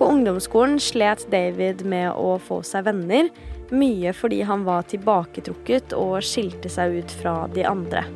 På 0.00 0.06
ungdomsskolen 0.06 0.78
slet 0.80 1.26
David 1.28 1.82
med 1.84 2.14
å 2.16 2.38
få 2.40 2.62
seg 2.64 2.86
venner, 2.86 3.26
mye 3.68 4.14
fordi 4.16 4.38
han 4.48 4.62
var 4.64 4.86
tilbaketrukket 4.88 5.92
og 5.92 6.22
skilte 6.24 6.70
seg 6.72 6.94
ut 7.02 7.12
fra 7.20 7.34
de 7.52 7.66
andre. 7.68 8.06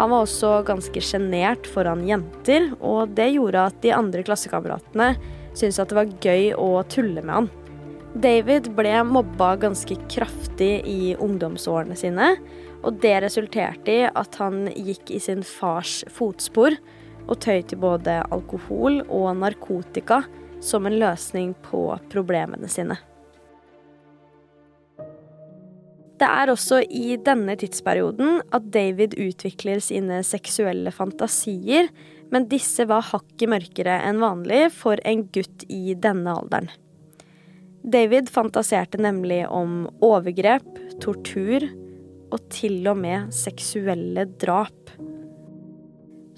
Han 0.00 0.10
var 0.10 0.24
også 0.24 0.50
ganske 0.66 0.98
sjenert 0.98 1.68
foran 1.70 2.02
jenter, 2.08 2.66
og 2.82 3.12
det 3.14 3.28
gjorde 3.36 3.68
at 3.70 3.76
de 3.84 3.92
andre 3.94 4.24
klassekameratene 4.26 5.12
syntes 5.52 5.78
at 5.78 5.92
det 5.92 5.98
var 6.00 6.10
gøy 6.18 6.50
å 6.58 6.82
tulle 6.90 7.22
med 7.22 7.34
han. 7.36 7.48
David 8.18 8.72
ble 8.74 8.96
mobba 9.06 9.52
ganske 9.62 10.00
kraftig 10.10 10.80
i 10.82 11.14
ungdomsårene 11.14 11.94
sine, 11.94 12.32
og 12.82 12.98
det 13.06 13.14
resulterte 13.22 13.94
i 14.00 14.02
at 14.10 14.40
han 14.42 14.66
gikk 14.74 15.14
i 15.14 15.22
sin 15.22 15.46
fars 15.46 16.00
fotspor 16.10 16.74
og 17.28 17.38
tøy 17.38 17.62
til 17.70 17.84
både 17.86 18.18
alkohol 18.34 19.04
og 19.06 19.30
narkotika 19.44 20.24
som 20.64 20.86
en 20.86 20.98
løsning 20.98 21.54
på 21.66 21.82
problemene 22.12 22.70
sine. 22.70 22.98
Det 26.18 26.26
er 26.26 26.50
også 26.50 26.80
i 26.82 27.14
denne 27.22 27.54
tidsperioden 27.60 28.40
at 28.54 28.70
David 28.74 29.14
utvikler 29.22 29.78
sine 29.84 30.18
seksuelle 30.26 30.90
fantasier, 30.90 31.92
men 32.34 32.48
disse 32.50 32.84
var 32.90 33.06
hakket 33.12 33.48
mørkere 33.52 34.00
enn 34.08 34.18
vanlig 34.22 34.64
for 34.74 34.98
en 35.06 35.22
gutt 35.32 35.62
i 35.70 35.94
denne 35.94 36.34
alderen. 36.40 36.72
David 37.88 38.28
fantaserte 38.34 38.98
nemlig 39.00 39.44
om 39.46 39.86
overgrep, 40.04 40.66
tortur 41.00 41.64
og 42.28 42.40
til 42.52 42.82
og 42.90 42.98
med 43.00 43.30
seksuelle 43.32 44.26
drap. 44.42 44.90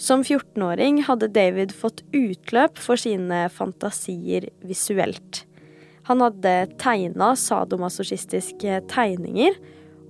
Som 0.01 0.23
14-åring 0.25 1.03
hadde 1.05 1.29
David 1.29 1.75
fått 1.77 2.01
utløp 2.17 2.79
for 2.81 2.97
sine 2.97 3.43
fantasier 3.53 4.47
visuelt. 4.65 5.43
Han 6.09 6.23
hadde 6.25 6.55
tegna 6.81 7.35
sadomasochistiske 7.37 8.79
tegninger, 8.89 9.59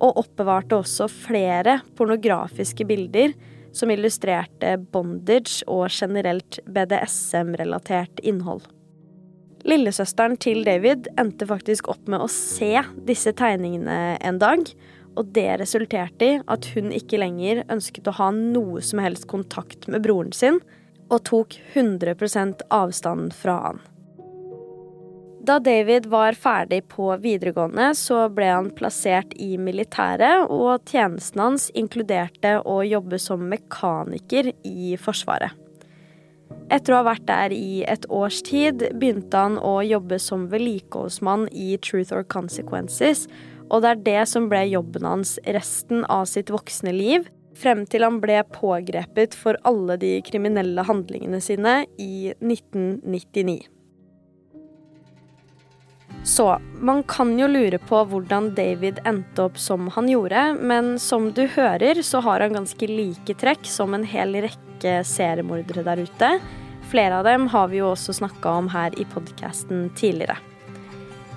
og 0.00 0.22
oppbevarte 0.22 0.78
også 0.78 1.10
flere 1.12 1.80
pornografiske 1.98 2.86
bilder 2.88 3.34
som 3.76 3.90
illustrerte 3.92 4.76
bondage 4.94 5.66
og 5.66 5.90
generelt 5.92 6.60
BDSM-relatert 6.70 8.22
innhold. 8.22 8.62
Lillesøsteren 9.68 10.38
til 10.40 10.62
David 10.64 11.10
endte 11.20 11.50
faktisk 11.50 11.90
opp 11.92 12.06
med 12.08 12.22
å 12.22 12.30
se 12.32 12.78
disse 13.10 13.34
tegningene 13.36 14.16
en 14.24 14.40
dag, 14.40 14.64
og 15.18 15.32
det 15.34 15.48
resulterte 15.60 16.26
i 16.26 16.40
at 16.50 16.70
hun 16.74 16.90
ikke 16.94 17.20
lenger 17.20 17.64
ønsket 17.72 18.08
å 18.10 18.16
ha 18.20 18.30
noe 18.36 18.82
som 18.84 19.02
helst 19.02 19.28
kontakt 19.30 19.88
med 19.90 20.04
broren 20.06 20.34
sin, 20.36 20.60
og 21.10 21.24
tok 21.26 21.56
100% 21.74 22.66
avstand 22.70 23.34
fra 23.34 23.56
han. 23.66 23.80
Da 25.40 25.56
David 25.58 26.04
var 26.06 26.36
ferdig 26.36 26.82
på 26.92 27.08
videregående, 27.22 27.94
så 27.96 28.26
ble 28.28 28.50
han 28.52 28.68
plassert 28.76 29.32
i 29.40 29.56
militæret, 29.58 30.44
og 30.52 30.84
tjenesten 30.86 31.40
hans 31.40 31.70
inkluderte 31.74 32.58
å 32.68 32.82
jobbe 32.84 33.18
som 33.18 33.48
mekaniker 33.48 34.52
i 34.68 34.92
Forsvaret. 35.00 35.56
Etter 36.70 36.92
å 36.92 37.00
ha 37.00 37.06
vært 37.08 37.24
der 37.26 37.54
i 37.56 37.80
et 37.88 38.04
års 38.12 38.42
tid, 38.46 38.84
begynte 39.00 39.38
han 39.38 39.56
å 39.58 39.80
jobbe 39.82 40.20
som 40.22 40.44
vedlikeholdsmann 40.52 41.48
i 41.50 41.72
Truth 41.82 42.12
or 42.14 42.22
Consequences, 42.22 43.24
og 43.70 43.82
det 43.82 43.90
er 43.90 44.06
det 44.06 44.22
som 44.28 44.48
ble 44.50 44.64
jobben 44.68 45.06
hans 45.06 45.36
resten 45.46 46.04
av 46.10 46.26
sitt 46.30 46.50
voksne 46.50 46.92
liv, 46.94 47.28
frem 47.60 47.84
til 47.88 48.04
han 48.06 48.20
ble 48.22 48.40
pågrepet 48.54 49.34
for 49.36 49.58
alle 49.68 49.98
de 50.00 50.16
kriminelle 50.26 50.84
handlingene 50.86 51.40
sine 51.44 51.84
i 52.00 52.32
1999. 52.38 53.60
Så 56.26 56.46
man 56.80 57.02
kan 57.08 57.32
jo 57.38 57.48
lure 57.48 57.78
på 57.80 58.02
hvordan 58.10 58.50
David 58.56 59.00
endte 59.08 59.46
opp 59.46 59.56
som 59.60 59.88
han 59.94 60.10
gjorde, 60.10 60.42
men 60.60 60.98
som 61.00 61.30
du 61.32 61.46
hører, 61.48 62.02
så 62.04 62.20
har 62.26 62.44
han 62.44 62.58
ganske 62.58 62.90
like 62.90 63.36
trekk 63.40 63.64
som 63.64 63.96
en 63.96 64.04
hel 64.04 64.36
rekke 64.44 65.00
seriemordere 65.06 65.86
der 65.86 66.04
ute. 66.04 66.34
Flere 66.92 67.22
av 67.22 67.28
dem 67.28 67.48
har 67.52 67.72
vi 67.72 67.80
jo 67.80 67.92
også 67.94 68.18
snakka 68.20 68.58
om 68.60 68.68
her 68.72 68.94
i 69.00 69.08
podkasten 69.08 69.88
tidligere. 69.96 70.36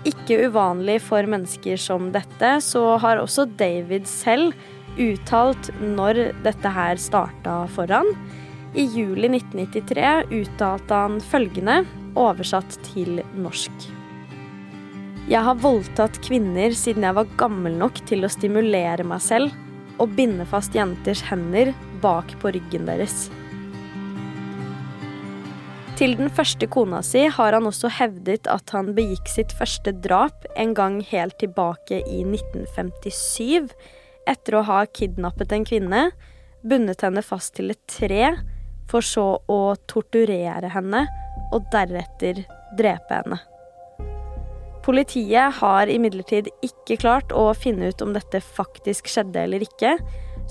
Ikke 0.07 0.41
uvanlig 0.49 0.97
for 1.05 1.23
mennesker 1.29 1.79
som 1.79 2.09
dette, 2.11 2.57
så 2.63 2.97
har 2.99 3.21
også 3.21 3.47
David 3.59 4.07
selv 4.09 4.51
uttalt 4.99 5.71
når 5.79 6.19
dette 6.43 6.71
her 6.75 6.99
starta 6.99 7.63
for 7.71 7.89
han. 7.91 8.09
I 8.75 8.83
juli 8.89 9.29
1993 9.29 10.33
uttalte 10.41 11.03
han 11.05 11.19
følgende, 11.23 11.83
oversatt 12.19 12.75
til 12.85 13.21
norsk. 13.41 13.87
Jeg 15.31 15.39
har 15.45 15.61
voldtatt 15.63 16.19
kvinner 16.25 16.75
siden 16.75 17.05
jeg 17.07 17.15
var 17.15 17.31
gammel 17.39 17.77
nok 17.79 18.01
til 18.09 18.25
å 18.25 18.31
stimulere 18.31 19.05
meg 19.07 19.23
selv 19.23 19.55
og 20.01 20.11
binde 20.17 20.45
fast 20.49 20.75
jenters 20.75 21.21
hender 21.29 21.71
bak 22.03 22.33
på 22.41 22.51
ryggen 22.53 22.89
deres. 22.89 23.29
Til 26.03 26.17
den 26.19 26.27
første 26.35 26.67
kona 26.67 26.97
si 26.99 27.21
har 27.31 27.55
han 27.55 27.63
også 27.69 27.87
hevdet 27.95 28.49
at 28.51 28.73
han 28.75 28.89
begikk 28.91 29.29
sitt 29.31 29.53
første 29.55 29.93
drap 30.03 30.43
en 30.59 30.73
gang 30.75 30.97
helt 31.07 31.37
tilbake 31.39 32.01
i 32.01 32.17
1957, 32.27 33.69
etter 34.27 34.57
å 34.59 34.65
ha 34.67 34.81
kidnappet 34.99 35.53
en 35.55 35.63
kvinne, 35.63 36.01
bundet 36.59 37.05
henne 37.07 37.23
fast 37.23 37.53
til 37.55 37.71
et 37.71 37.79
tre, 37.87 38.33
for 38.91 38.99
så 38.99 39.23
å 39.47 39.61
torturere 39.87 40.73
henne 40.73 41.05
og 41.55 41.71
deretter 41.71 42.41
drepe 42.75 43.21
henne. 43.21 43.39
Politiet 44.83 45.61
har 45.61 45.87
imidlertid 45.87 46.49
ikke 46.67 46.99
klart 46.99 47.31
å 47.31 47.45
finne 47.55 47.93
ut 47.93 48.03
om 48.03 48.11
dette 48.11 48.43
faktisk 48.43 49.07
skjedde 49.07 49.47
eller 49.47 49.63
ikke, 49.63 49.95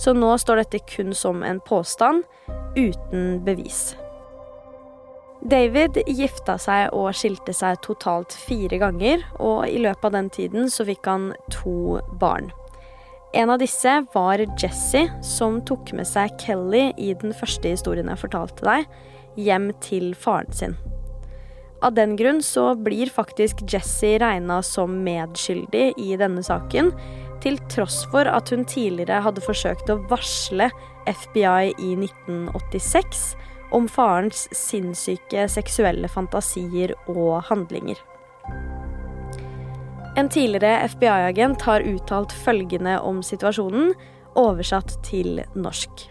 så 0.00 0.16
nå 0.16 0.32
står 0.40 0.64
dette 0.64 0.80
kun 0.94 1.12
som 1.12 1.44
en 1.44 1.60
påstand, 1.68 2.24
uten 2.72 3.42
bevis. 3.44 3.90
David 5.42 5.98
gifta 6.06 6.54
seg 6.60 6.92
og 6.94 7.10
skilte 7.18 7.54
seg 7.56 7.80
totalt 7.82 8.34
fire 8.46 8.78
ganger, 8.78 9.24
og 9.42 9.66
i 9.66 9.80
løpet 9.82 10.06
av 10.06 10.14
den 10.14 10.30
tiden 10.30 10.70
så 10.70 10.86
fikk 10.86 11.08
han 11.10 11.32
to 11.50 11.98
barn. 12.20 12.52
En 13.34 13.50
av 13.50 13.58
disse 13.62 13.90
var 14.12 14.42
Jesse, 14.60 15.06
som 15.24 15.58
tok 15.66 15.94
med 15.96 16.06
seg 16.06 16.36
Kelly 16.38 16.90
i 17.00 17.10
den 17.18 17.34
første 17.34 17.72
historien 17.72 18.10
jeg 18.12 18.22
fortalte 18.22 18.66
deg, 18.68 18.86
hjem 19.40 19.70
til 19.82 20.12
faren 20.14 20.52
sin. 20.54 20.76
Av 21.82 21.96
den 21.96 22.14
grunn 22.14 22.42
så 22.46 22.76
blir 22.78 23.10
faktisk 23.10 23.64
Jesse 23.66 24.14
regna 24.22 24.60
som 24.62 25.00
medskyldig 25.02 25.88
i 25.98 26.12
denne 26.20 26.44
saken, 26.46 26.92
til 27.42 27.56
tross 27.72 28.04
for 28.12 28.28
at 28.30 28.52
hun 28.54 28.62
tidligere 28.68 29.24
hadde 29.24 29.42
forsøkt 29.42 29.90
å 29.90 29.98
varsle 30.12 30.68
FBI 31.08 31.72
i 31.82 31.96
1986 31.98 33.32
om 33.72 33.88
farens 33.88 34.46
sinnssyke 34.56 35.48
seksuelle 35.50 36.08
fantasier 36.12 36.94
og 37.10 37.42
handlinger. 37.48 38.00
En 40.16 40.28
tidligere 40.28 40.88
FBI-agent 40.92 41.62
har 41.64 41.84
uttalt 41.88 42.32
følgende 42.44 42.98
om 43.00 43.22
situasjonen, 43.24 43.94
oversatt 44.36 44.98
til 45.04 45.40
norsk. 45.54 46.08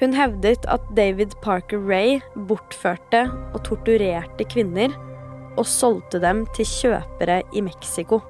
Hun 0.00 0.14
hevdet 0.16 0.64
at 0.70 0.82
David 0.96 1.34
Parker 1.42 1.82
Ray 1.84 2.20
bortførte 2.48 3.26
og 3.52 3.60
torturerte 3.66 4.46
kvinner 4.48 4.94
og 5.58 5.66
solgte 5.68 6.20
dem 6.22 6.46
til 6.56 6.66
kjøpere 6.66 7.42
i 7.52 7.62
Mexico. 7.66 8.22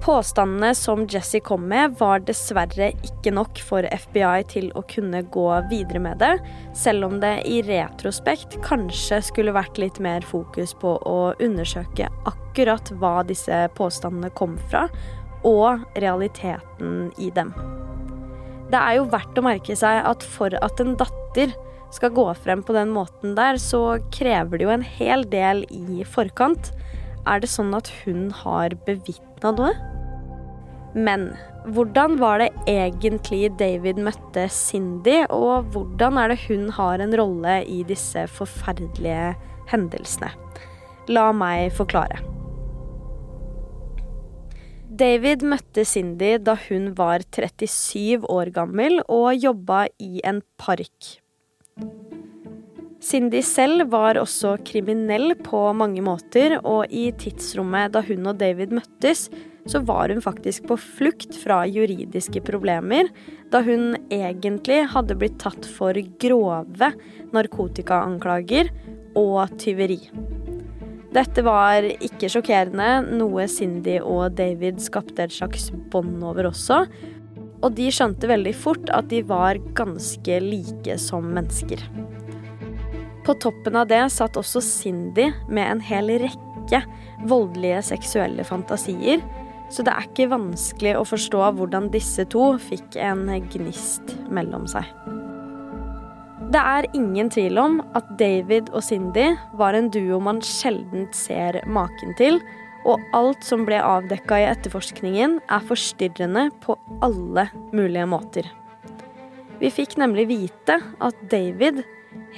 Påstandene 0.00 0.74
som 0.74 1.02
Jesse 1.12 1.42
kom 1.44 1.66
med, 1.68 1.98
var 2.00 2.22
dessverre 2.24 2.86
ikke 3.04 3.34
nok 3.36 3.58
for 3.60 3.84
FBI 3.84 4.46
til 4.48 4.70
å 4.72 4.80
kunne 4.88 5.20
gå 5.28 5.44
videre 5.68 6.00
med 6.00 6.22
det, 6.22 6.30
selv 6.72 7.04
om 7.10 7.18
det 7.20 7.34
i 7.44 7.58
retrospekt 7.66 8.56
kanskje 8.64 9.18
skulle 9.28 9.52
vært 9.52 9.76
litt 9.82 10.00
mer 10.00 10.24
fokus 10.24 10.72
på 10.80 10.94
å 11.04 11.18
undersøke 11.36 12.08
akkurat 12.30 12.88
hva 12.96 13.18
disse 13.28 13.66
påstandene 13.76 14.32
kom 14.40 14.56
fra, 14.72 14.86
og 15.44 15.84
realiteten 16.00 17.12
i 17.20 17.28
dem. 17.36 17.52
Det 18.72 18.80
er 18.80 18.96
jo 18.96 19.08
verdt 19.12 19.36
å 19.36 19.44
merke 19.44 19.76
seg 19.76 20.00
at 20.08 20.24
for 20.24 20.56
at 20.64 20.80
en 20.80 20.96
datter 20.96 21.52
skal 21.92 22.16
gå 22.16 22.24
frem 22.40 22.64
på 22.64 22.72
den 22.72 22.92
måten 22.96 23.36
der, 23.36 23.60
så 23.60 23.98
krever 24.16 24.56
det 24.56 24.64
jo 24.64 24.74
en 24.78 24.90
hel 24.96 25.28
del 25.28 25.66
i 25.68 26.08
forkant. 26.08 26.72
Er 27.28 27.44
det 27.44 27.52
sånn 27.52 27.74
at 27.76 27.92
hun 28.04 28.30
har 28.44 28.72
bevitna 28.86 29.52
noe? 29.52 29.89
Men 30.94 31.30
hvordan 31.70 32.16
var 32.18 32.40
det 32.42 32.50
egentlig 32.70 33.52
David 33.60 34.00
møtte 34.02 34.48
Cindy, 34.50 35.22
og 35.30 35.70
hvordan 35.74 36.18
er 36.18 36.32
det 36.32 36.40
hun 36.48 36.68
har 36.74 37.02
en 37.02 37.14
rolle 37.20 37.60
i 37.68 37.82
disse 37.86 38.26
forferdelige 38.32 39.34
hendelsene? 39.70 40.32
La 41.10 41.30
meg 41.36 41.70
forklare. 41.76 42.20
David 45.00 45.44
møtte 45.46 45.84
Cindy 45.86 46.34
da 46.42 46.56
hun 46.66 46.90
var 46.98 47.22
37 47.22 48.26
år 48.28 48.50
gammel 48.52 48.98
og 49.06 49.32
jobba 49.38 49.86
i 50.02 50.20
en 50.26 50.42
park. 50.60 51.20
Cindy 53.00 53.40
selv 53.46 53.86
var 53.94 54.18
også 54.20 54.58
kriminell 54.66 55.32
på 55.40 55.62
mange 55.72 56.02
måter, 56.04 56.58
og 56.60 56.90
i 56.92 57.06
tidsrommet 57.16 57.94
da 57.94 58.02
hun 58.04 58.28
og 58.28 58.36
David 58.42 58.74
møttes, 58.76 59.30
så 59.68 59.82
var 59.84 60.08
hun 60.08 60.22
faktisk 60.24 60.68
på 60.70 60.76
flukt 60.80 61.36
fra 61.42 61.62
juridiske 61.68 62.42
problemer, 62.46 63.10
da 63.52 63.62
hun 63.66 63.96
egentlig 64.12 64.84
hadde 64.94 65.18
blitt 65.18 65.40
tatt 65.42 65.66
for 65.68 65.96
grove 66.22 66.92
narkotikaanklager 67.34 68.70
og 69.18 69.58
tyveri. 69.60 70.00
Dette 71.10 71.42
var 71.42 71.82
ikke 71.82 72.28
sjokkerende, 72.30 73.16
noe 73.18 73.48
Cindy 73.50 73.96
og 73.98 74.36
David 74.38 74.78
skapte 74.82 75.26
et 75.26 75.34
slags 75.34 75.72
bånd 75.90 76.22
over 76.22 76.52
også. 76.52 76.84
Og 77.60 77.74
de 77.76 77.88
skjønte 77.92 78.30
veldig 78.30 78.52
fort 78.56 78.92
at 78.94 79.10
de 79.10 79.24
var 79.26 79.58
ganske 79.76 80.38
like 80.44 80.96
som 81.02 81.26
mennesker. 81.34 81.82
På 83.26 83.34
toppen 83.42 83.76
av 83.76 83.90
det 83.90 84.04
satt 84.14 84.38
også 84.38 84.62
Cindy 84.64 85.28
med 85.50 85.66
en 85.66 85.82
hel 85.84 86.14
rekke 86.22 86.80
voldelige 87.28 87.82
seksuelle 87.90 88.46
fantasier, 88.46 89.20
så 89.70 89.84
det 89.86 89.94
er 89.94 90.08
ikke 90.08 90.30
vanskelig 90.32 90.96
å 90.98 91.06
forstå 91.06 91.42
hvordan 91.56 91.90
disse 91.94 92.26
to 92.32 92.52
fikk 92.60 92.98
en 93.00 93.28
gnist 93.52 94.16
mellom 94.32 94.66
seg. 94.70 94.86
Det 96.50 96.58
er 96.58 96.88
ingen 96.98 97.28
tvil 97.30 97.60
om 97.62 97.76
at 97.94 98.08
David 98.18 98.72
og 98.74 98.82
Cindy 98.82 99.28
var 99.54 99.76
en 99.78 99.86
duo 99.94 100.18
man 100.18 100.40
sjelden 100.42 101.06
ser 101.14 101.60
maken 101.70 102.16
til, 102.18 102.40
og 102.88 102.98
alt 103.14 103.44
som 103.46 103.62
ble 103.68 103.78
avdekka 103.78 104.40
i 104.40 104.48
etterforskningen, 104.48 105.38
er 105.46 105.68
forstyrrende 105.68 106.48
på 106.64 106.74
alle 107.04 107.46
mulige 107.76 108.08
måter. 108.10 108.48
Vi 109.60 109.70
fikk 109.70 109.98
nemlig 110.00 110.26
vite 110.30 110.80
at 111.04 111.24
David 111.30 111.84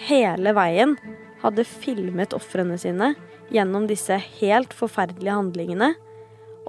hele 0.09 0.53
veien 0.59 0.97
hadde 1.40 1.64
filmet 1.64 2.35
ofrene 2.37 2.77
sine 2.79 3.12
gjennom 3.55 3.87
disse 3.88 4.18
helt 4.40 4.75
forferdelige 4.77 5.38
handlingene. 5.38 5.92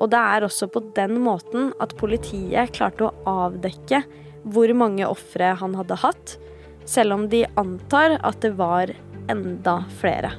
Og 0.01 0.10
det 0.13 0.19
er 0.19 0.45
også 0.47 0.69
på 0.73 0.82
den 0.97 1.19
måten 1.23 1.71
at 1.84 1.95
politiet 1.99 2.73
klarte 2.75 3.10
å 3.10 3.38
avdekke 3.47 4.03
hvor 4.43 4.73
mange 4.75 5.08
ofre 5.08 5.53
han 5.60 5.75
hadde 5.79 5.99
hatt, 6.01 6.38
selv 6.89 7.15
om 7.15 7.27
de 7.32 7.45
antar 7.60 8.17
at 8.19 8.41
det 8.43 8.56
var 8.58 8.91
enda 9.32 9.84
flere. 10.01 10.34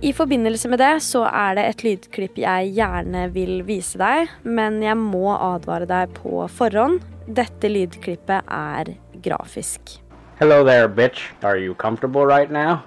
I 0.00 0.14
forbindelse 0.16 0.68
med 0.72 0.80
det 0.80 0.94
så 1.04 1.26
er 1.28 1.58
det 1.58 1.64
et 1.68 1.82
lydklipp 1.84 2.38
jeg 2.40 2.70
gjerne 2.72 3.26
vil 3.34 3.58
vise 3.68 3.98
deg, 4.00 4.30
men 4.48 4.78
jeg 4.80 4.96
må 4.96 5.34
advare 5.34 5.88
deg 5.88 6.14
på 6.16 6.46
forhånd. 6.48 7.02
Dette 7.28 7.68
lydklippet 7.68 8.48
er 8.48 8.94
grafisk. 9.20 9.98
Hello 10.40 10.64
there, 10.64 10.88
bitch. 10.88 11.34
Are 11.44 11.58
you 11.58 11.74
comfortable 11.74 12.24
right 12.24 12.50
now? 12.50 12.80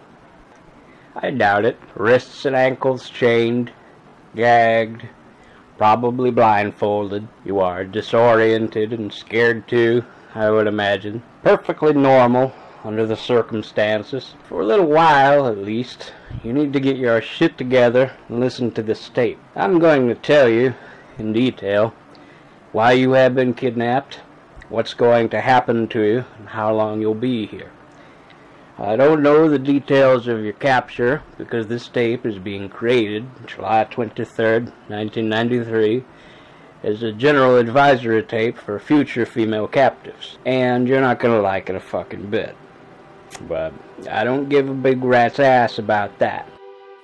I 1.15 1.29
doubt 1.29 1.65
it. 1.65 1.77
Wrists 1.93 2.45
and 2.45 2.55
ankles 2.55 3.07
chained, 3.07 3.69
gagged, 4.35 5.07
probably 5.77 6.31
blindfolded. 6.31 7.27
You 7.43 7.59
are 7.59 7.83
disoriented 7.83 8.93
and 8.93 9.13
scared 9.13 9.67
too, 9.67 10.03
I 10.35 10.49
would 10.49 10.67
imagine. 10.67 11.23
Perfectly 11.43 11.93
normal 11.93 12.53
under 12.83 13.05
the 13.05 13.15
circumstances. 13.15 14.35
For 14.47 14.61
a 14.61 14.65
little 14.65 14.87
while, 14.87 15.47
at 15.47 15.57
least, 15.57 16.13
you 16.43 16.53
need 16.53 16.73
to 16.73 16.79
get 16.79 16.97
your 16.97 17.21
shit 17.21 17.57
together 17.57 18.13
and 18.27 18.39
listen 18.39 18.71
to 18.71 18.83
this 18.83 19.09
tape. 19.09 19.39
I'm 19.55 19.79
going 19.79 20.07
to 20.09 20.15
tell 20.15 20.49
you, 20.49 20.75
in 21.17 21.33
detail, 21.33 21.93
why 22.71 22.93
you 22.93 23.11
have 23.11 23.35
been 23.35 23.53
kidnapped, 23.53 24.19
what's 24.69 24.93
going 24.93 25.29
to 25.29 25.41
happen 25.41 25.87
to 25.89 26.01
you, 26.01 26.25
and 26.37 26.49
how 26.49 26.73
long 26.73 26.99
you'll 26.99 27.13
be 27.13 27.45
here. 27.45 27.71
I 28.79 28.95
don't 28.95 29.21
know 29.21 29.47
the 29.47 29.59
details 29.59 30.27
of 30.27 30.43
your 30.43 30.53
capture 30.53 31.21
because 31.37 31.67
this 31.67 31.87
tape 31.87 32.25
is 32.25 32.39
being 32.39 32.69
created 32.69 33.23
July 33.45 33.85
23rd, 33.85 34.71
1993 34.89 36.03
as 36.83 37.03
a 37.03 37.11
general 37.11 37.57
advisory 37.57 38.23
tape 38.23 38.57
for 38.57 38.79
future 38.79 39.25
female 39.25 39.67
captives. 39.67 40.37
And 40.45 40.87
you're 40.87 41.01
not 41.01 41.19
gonna 41.19 41.39
like 41.39 41.69
it 41.69 41.75
a 41.75 41.79
fucking 41.79 42.29
bit. 42.31 42.55
But 43.47 43.73
I 44.09 44.23
don't 44.23 44.49
give 44.49 44.67
a 44.67 44.73
big 44.73 45.03
rat's 45.03 45.39
ass 45.39 45.77
about 45.77 46.17
that. 46.19 46.45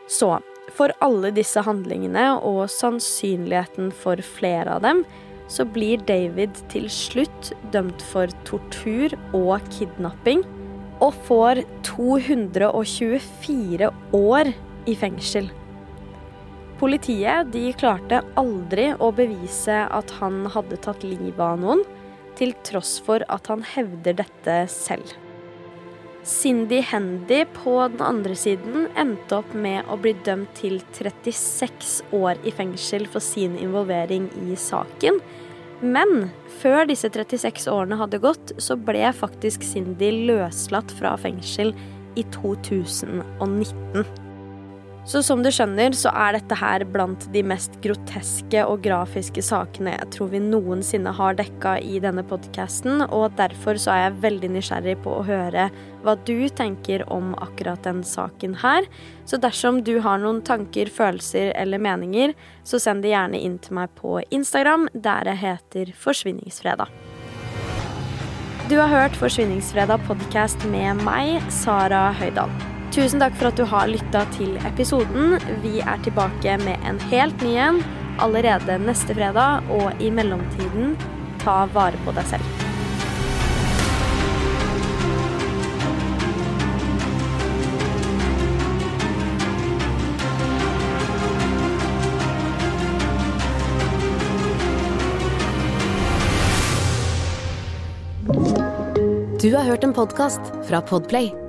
Så 0.08 0.40
for 0.74 0.90
alle 1.02 1.32
disse 1.32 1.62
handlingene 1.62 2.42
og 2.42 2.70
sannsynligheten 2.70 3.92
for 3.92 4.22
flere 4.22 4.74
av 4.74 4.82
dem, 4.82 5.06
så 5.48 5.66
blir 5.66 6.02
David 6.06 6.50
til 6.70 6.90
slutt 6.90 7.54
dømt 7.74 8.02
for 8.02 8.30
tortur 8.46 9.14
og 9.34 9.62
kidnapping 9.70 10.44
og 11.00 11.16
får 11.28 11.64
224 11.88 13.90
år 14.16 14.52
i 14.90 14.96
fengsel. 15.00 15.50
Politiet 16.80 17.50
de 17.52 17.74
klarte 17.76 18.22
aldri 18.40 18.94
å 18.96 19.10
bevise 19.16 19.82
at 19.92 20.14
han 20.22 20.46
hadde 20.54 20.80
tatt 20.84 21.04
livet 21.04 21.42
av 21.44 21.60
noen, 21.60 21.84
til 22.40 22.54
tross 22.64 23.02
for 23.04 23.26
at 23.28 23.50
han 23.52 23.66
hevder 23.68 24.16
dette 24.22 24.62
selv. 24.72 25.12
Cindy 26.24 26.80
Hendy 26.84 27.42
på 27.56 27.74
den 27.92 28.02
andre 28.04 28.36
siden 28.38 28.88
endte 29.00 29.40
opp 29.40 29.52
med 29.56 29.88
å 29.92 29.98
bli 30.00 30.14
dømt 30.24 30.52
til 30.60 30.80
36 30.94 32.14
år 32.16 32.40
i 32.48 32.54
fengsel 32.56 33.08
for 33.12 33.24
sin 33.24 33.58
involvering 33.60 34.28
i 34.46 34.56
saken. 34.60 35.20
Men 35.82 36.30
før 36.60 36.90
disse 36.90 37.08
36 37.14 37.70
årene 37.72 38.00
hadde 38.00 38.20
gått, 38.20 38.52
så 38.60 38.76
ble 38.76 39.14
faktisk 39.16 39.64
Cindy 39.64 40.12
løslatt 40.28 40.92
fra 41.00 41.14
fengsel 41.22 41.72
i 42.20 42.26
2019. 42.36 44.04
Så 45.10 45.24
som 45.26 45.40
du 45.42 45.50
skjønner, 45.50 45.96
så 45.98 46.12
er 46.14 46.36
dette 46.36 46.54
her 46.54 46.84
blant 46.86 47.24
de 47.34 47.42
mest 47.42 47.80
groteske 47.82 48.62
og 48.70 48.84
grafiske 48.86 49.42
sakene 49.42 49.96
jeg 49.96 50.10
tror 50.14 50.30
vi 50.36 50.42
noensinne 50.44 51.10
har 51.18 51.40
dekka 51.40 51.80
i 51.82 51.98
denne 52.04 52.22
podkasten, 52.30 53.02
og 53.08 53.34
derfor 53.40 53.82
så 53.82 53.96
er 53.96 54.04
jeg 54.04 54.20
veldig 54.28 54.54
nysgjerrig 54.60 54.96
på 55.02 55.16
å 55.18 55.26
høre 55.26 55.66
hva 56.06 56.14
du 56.30 56.46
tenker 56.54 57.08
om 57.10 57.34
akkurat 57.42 57.82
den 57.90 58.06
saken 58.06 58.60
her. 58.62 58.86
Så 59.26 59.42
dersom 59.42 59.82
du 59.82 59.96
har 60.06 60.22
noen 60.22 60.44
tanker, 60.46 60.94
følelser 60.94 61.56
eller 61.58 61.82
meninger, 61.82 62.38
så 62.62 62.78
send 62.78 63.02
det 63.02 63.16
gjerne 63.16 63.42
inn 63.42 63.58
til 63.66 63.80
meg 63.82 63.90
på 63.98 64.20
Instagram, 64.30 64.92
der 64.94 65.34
jeg 65.34 65.42
heter 65.42 65.96
Forsvinningsfredag. 66.06 66.86
Du 68.70 68.78
har 68.78 68.94
hørt 68.94 69.18
Forsvinningsfredag 69.18 70.06
podkast 70.06 70.70
med 70.70 71.02
meg, 71.02 71.40
Sara 71.50 72.12
Høydahl. 72.14 72.54
Tusen 72.90 73.22
takk 73.22 73.36
for 73.38 73.52
at 73.52 73.58
du 73.60 73.64
har 73.70 73.90
lytta 73.90 74.24
til 74.34 74.56
episoden. 74.66 75.38
Vi 75.62 75.78
er 75.80 76.02
tilbake 76.04 76.56
med 76.64 76.82
en 76.90 76.98
helt 77.12 77.44
ny 77.46 77.54
en 77.62 77.84
allerede 78.20 78.80
neste 78.82 79.14
fredag, 79.16 79.70
og 79.70 80.02
i 80.02 80.10
mellomtiden, 80.10 80.98
ta 81.40 81.62
vare 81.74 82.00
på 82.06 82.16
deg 82.18 82.26
selv. 82.34 82.44
Du 99.40 99.54
har 99.56 99.64
hørt 99.64 99.86
en 99.88 99.94
podkast 99.96 100.52
fra 100.68 100.82
Podplay. 100.82 101.49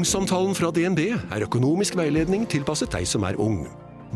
Ungsamtalen 0.00 0.54
fra 0.56 0.70
DNB 0.72 1.00
er 1.12 1.42
økonomisk 1.44 1.98
veiledning 1.98 2.46
tilpasset 2.48 2.88
deg 2.94 3.04
som 3.08 3.24
er 3.28 3.36
ung. 3.36 3.66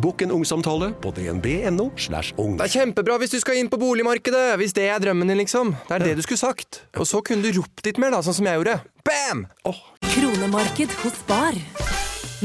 Bokk 0.01 0.23
en 0.25 0.33
ungsamtale 0.33 0.89
på 1.03 1.11
dnb.no. 1.13 1.91
slash 2.01 2.33
ung. 2.41 2.55
Det 2.57 2.71
er 2.71 2.73
kjempebra 2.79 3.19
hvis 3.21 3.35
du 3.35 3.37
skal 3.43 3.59
inn 3.61 3.69
på 3.69 3.77
boligmarkedet, 3.83 4.55
hvis 4.63 4.73
det 4.73 4.87
er 4.89 5.03
drømmen 5.03 5.29
din, 5.29 5.43
liksom. 5.43 5.75
Det 5.91 5.99
er 5.99 6.07
det 6.07 6.15
du 6.17 6.23
skulle 6.25 6.41
sagt. 6.41 6.81
Og 6.97 7.05
så 7.11 7.21
kunne 7.27 7.45
du 7.45 7.61
ropt 7.61 7.85
litt 7.85 8.01
mer, 8.01 8.15
da, 8.17 8.23
sånn 8.25 8.39
som 8.39 8.49
jeg 8.49 8.63
gjorde. 8.63 8.79
Bam! 9.05 9.45
Oh. 9.69 9.83
Kronemarked 10.15 10.97
hos 11.03 11.21
Bar. 11.29 11.61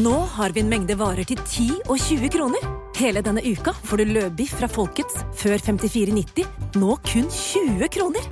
Nå 0.04 0.18
har 0.36 0.52
vi 0.58 0.66
en 0.66 0.74
mengde 0.74 1.00
varer 1.00 1.24
til 1.32 1.40
10 1.40 1.88
og 1.88 1.96
20 1.96 2.36
kroner. 2.36 2.70
Hele 3.00 3.24
denne 3.24 3.46
uka 3.48 3.72
får 3.88 4.04
du 4.04 4.16
løbiff 4.20 4.60
fra 4.60 4.68
Folkets 4.68 5.24
før 5.40 5.56
54,90, 5.64 6.44
nå 6.76 7.00
kun 7.08 7.32
20 7.32 7.88
kroner. 7.96 8.32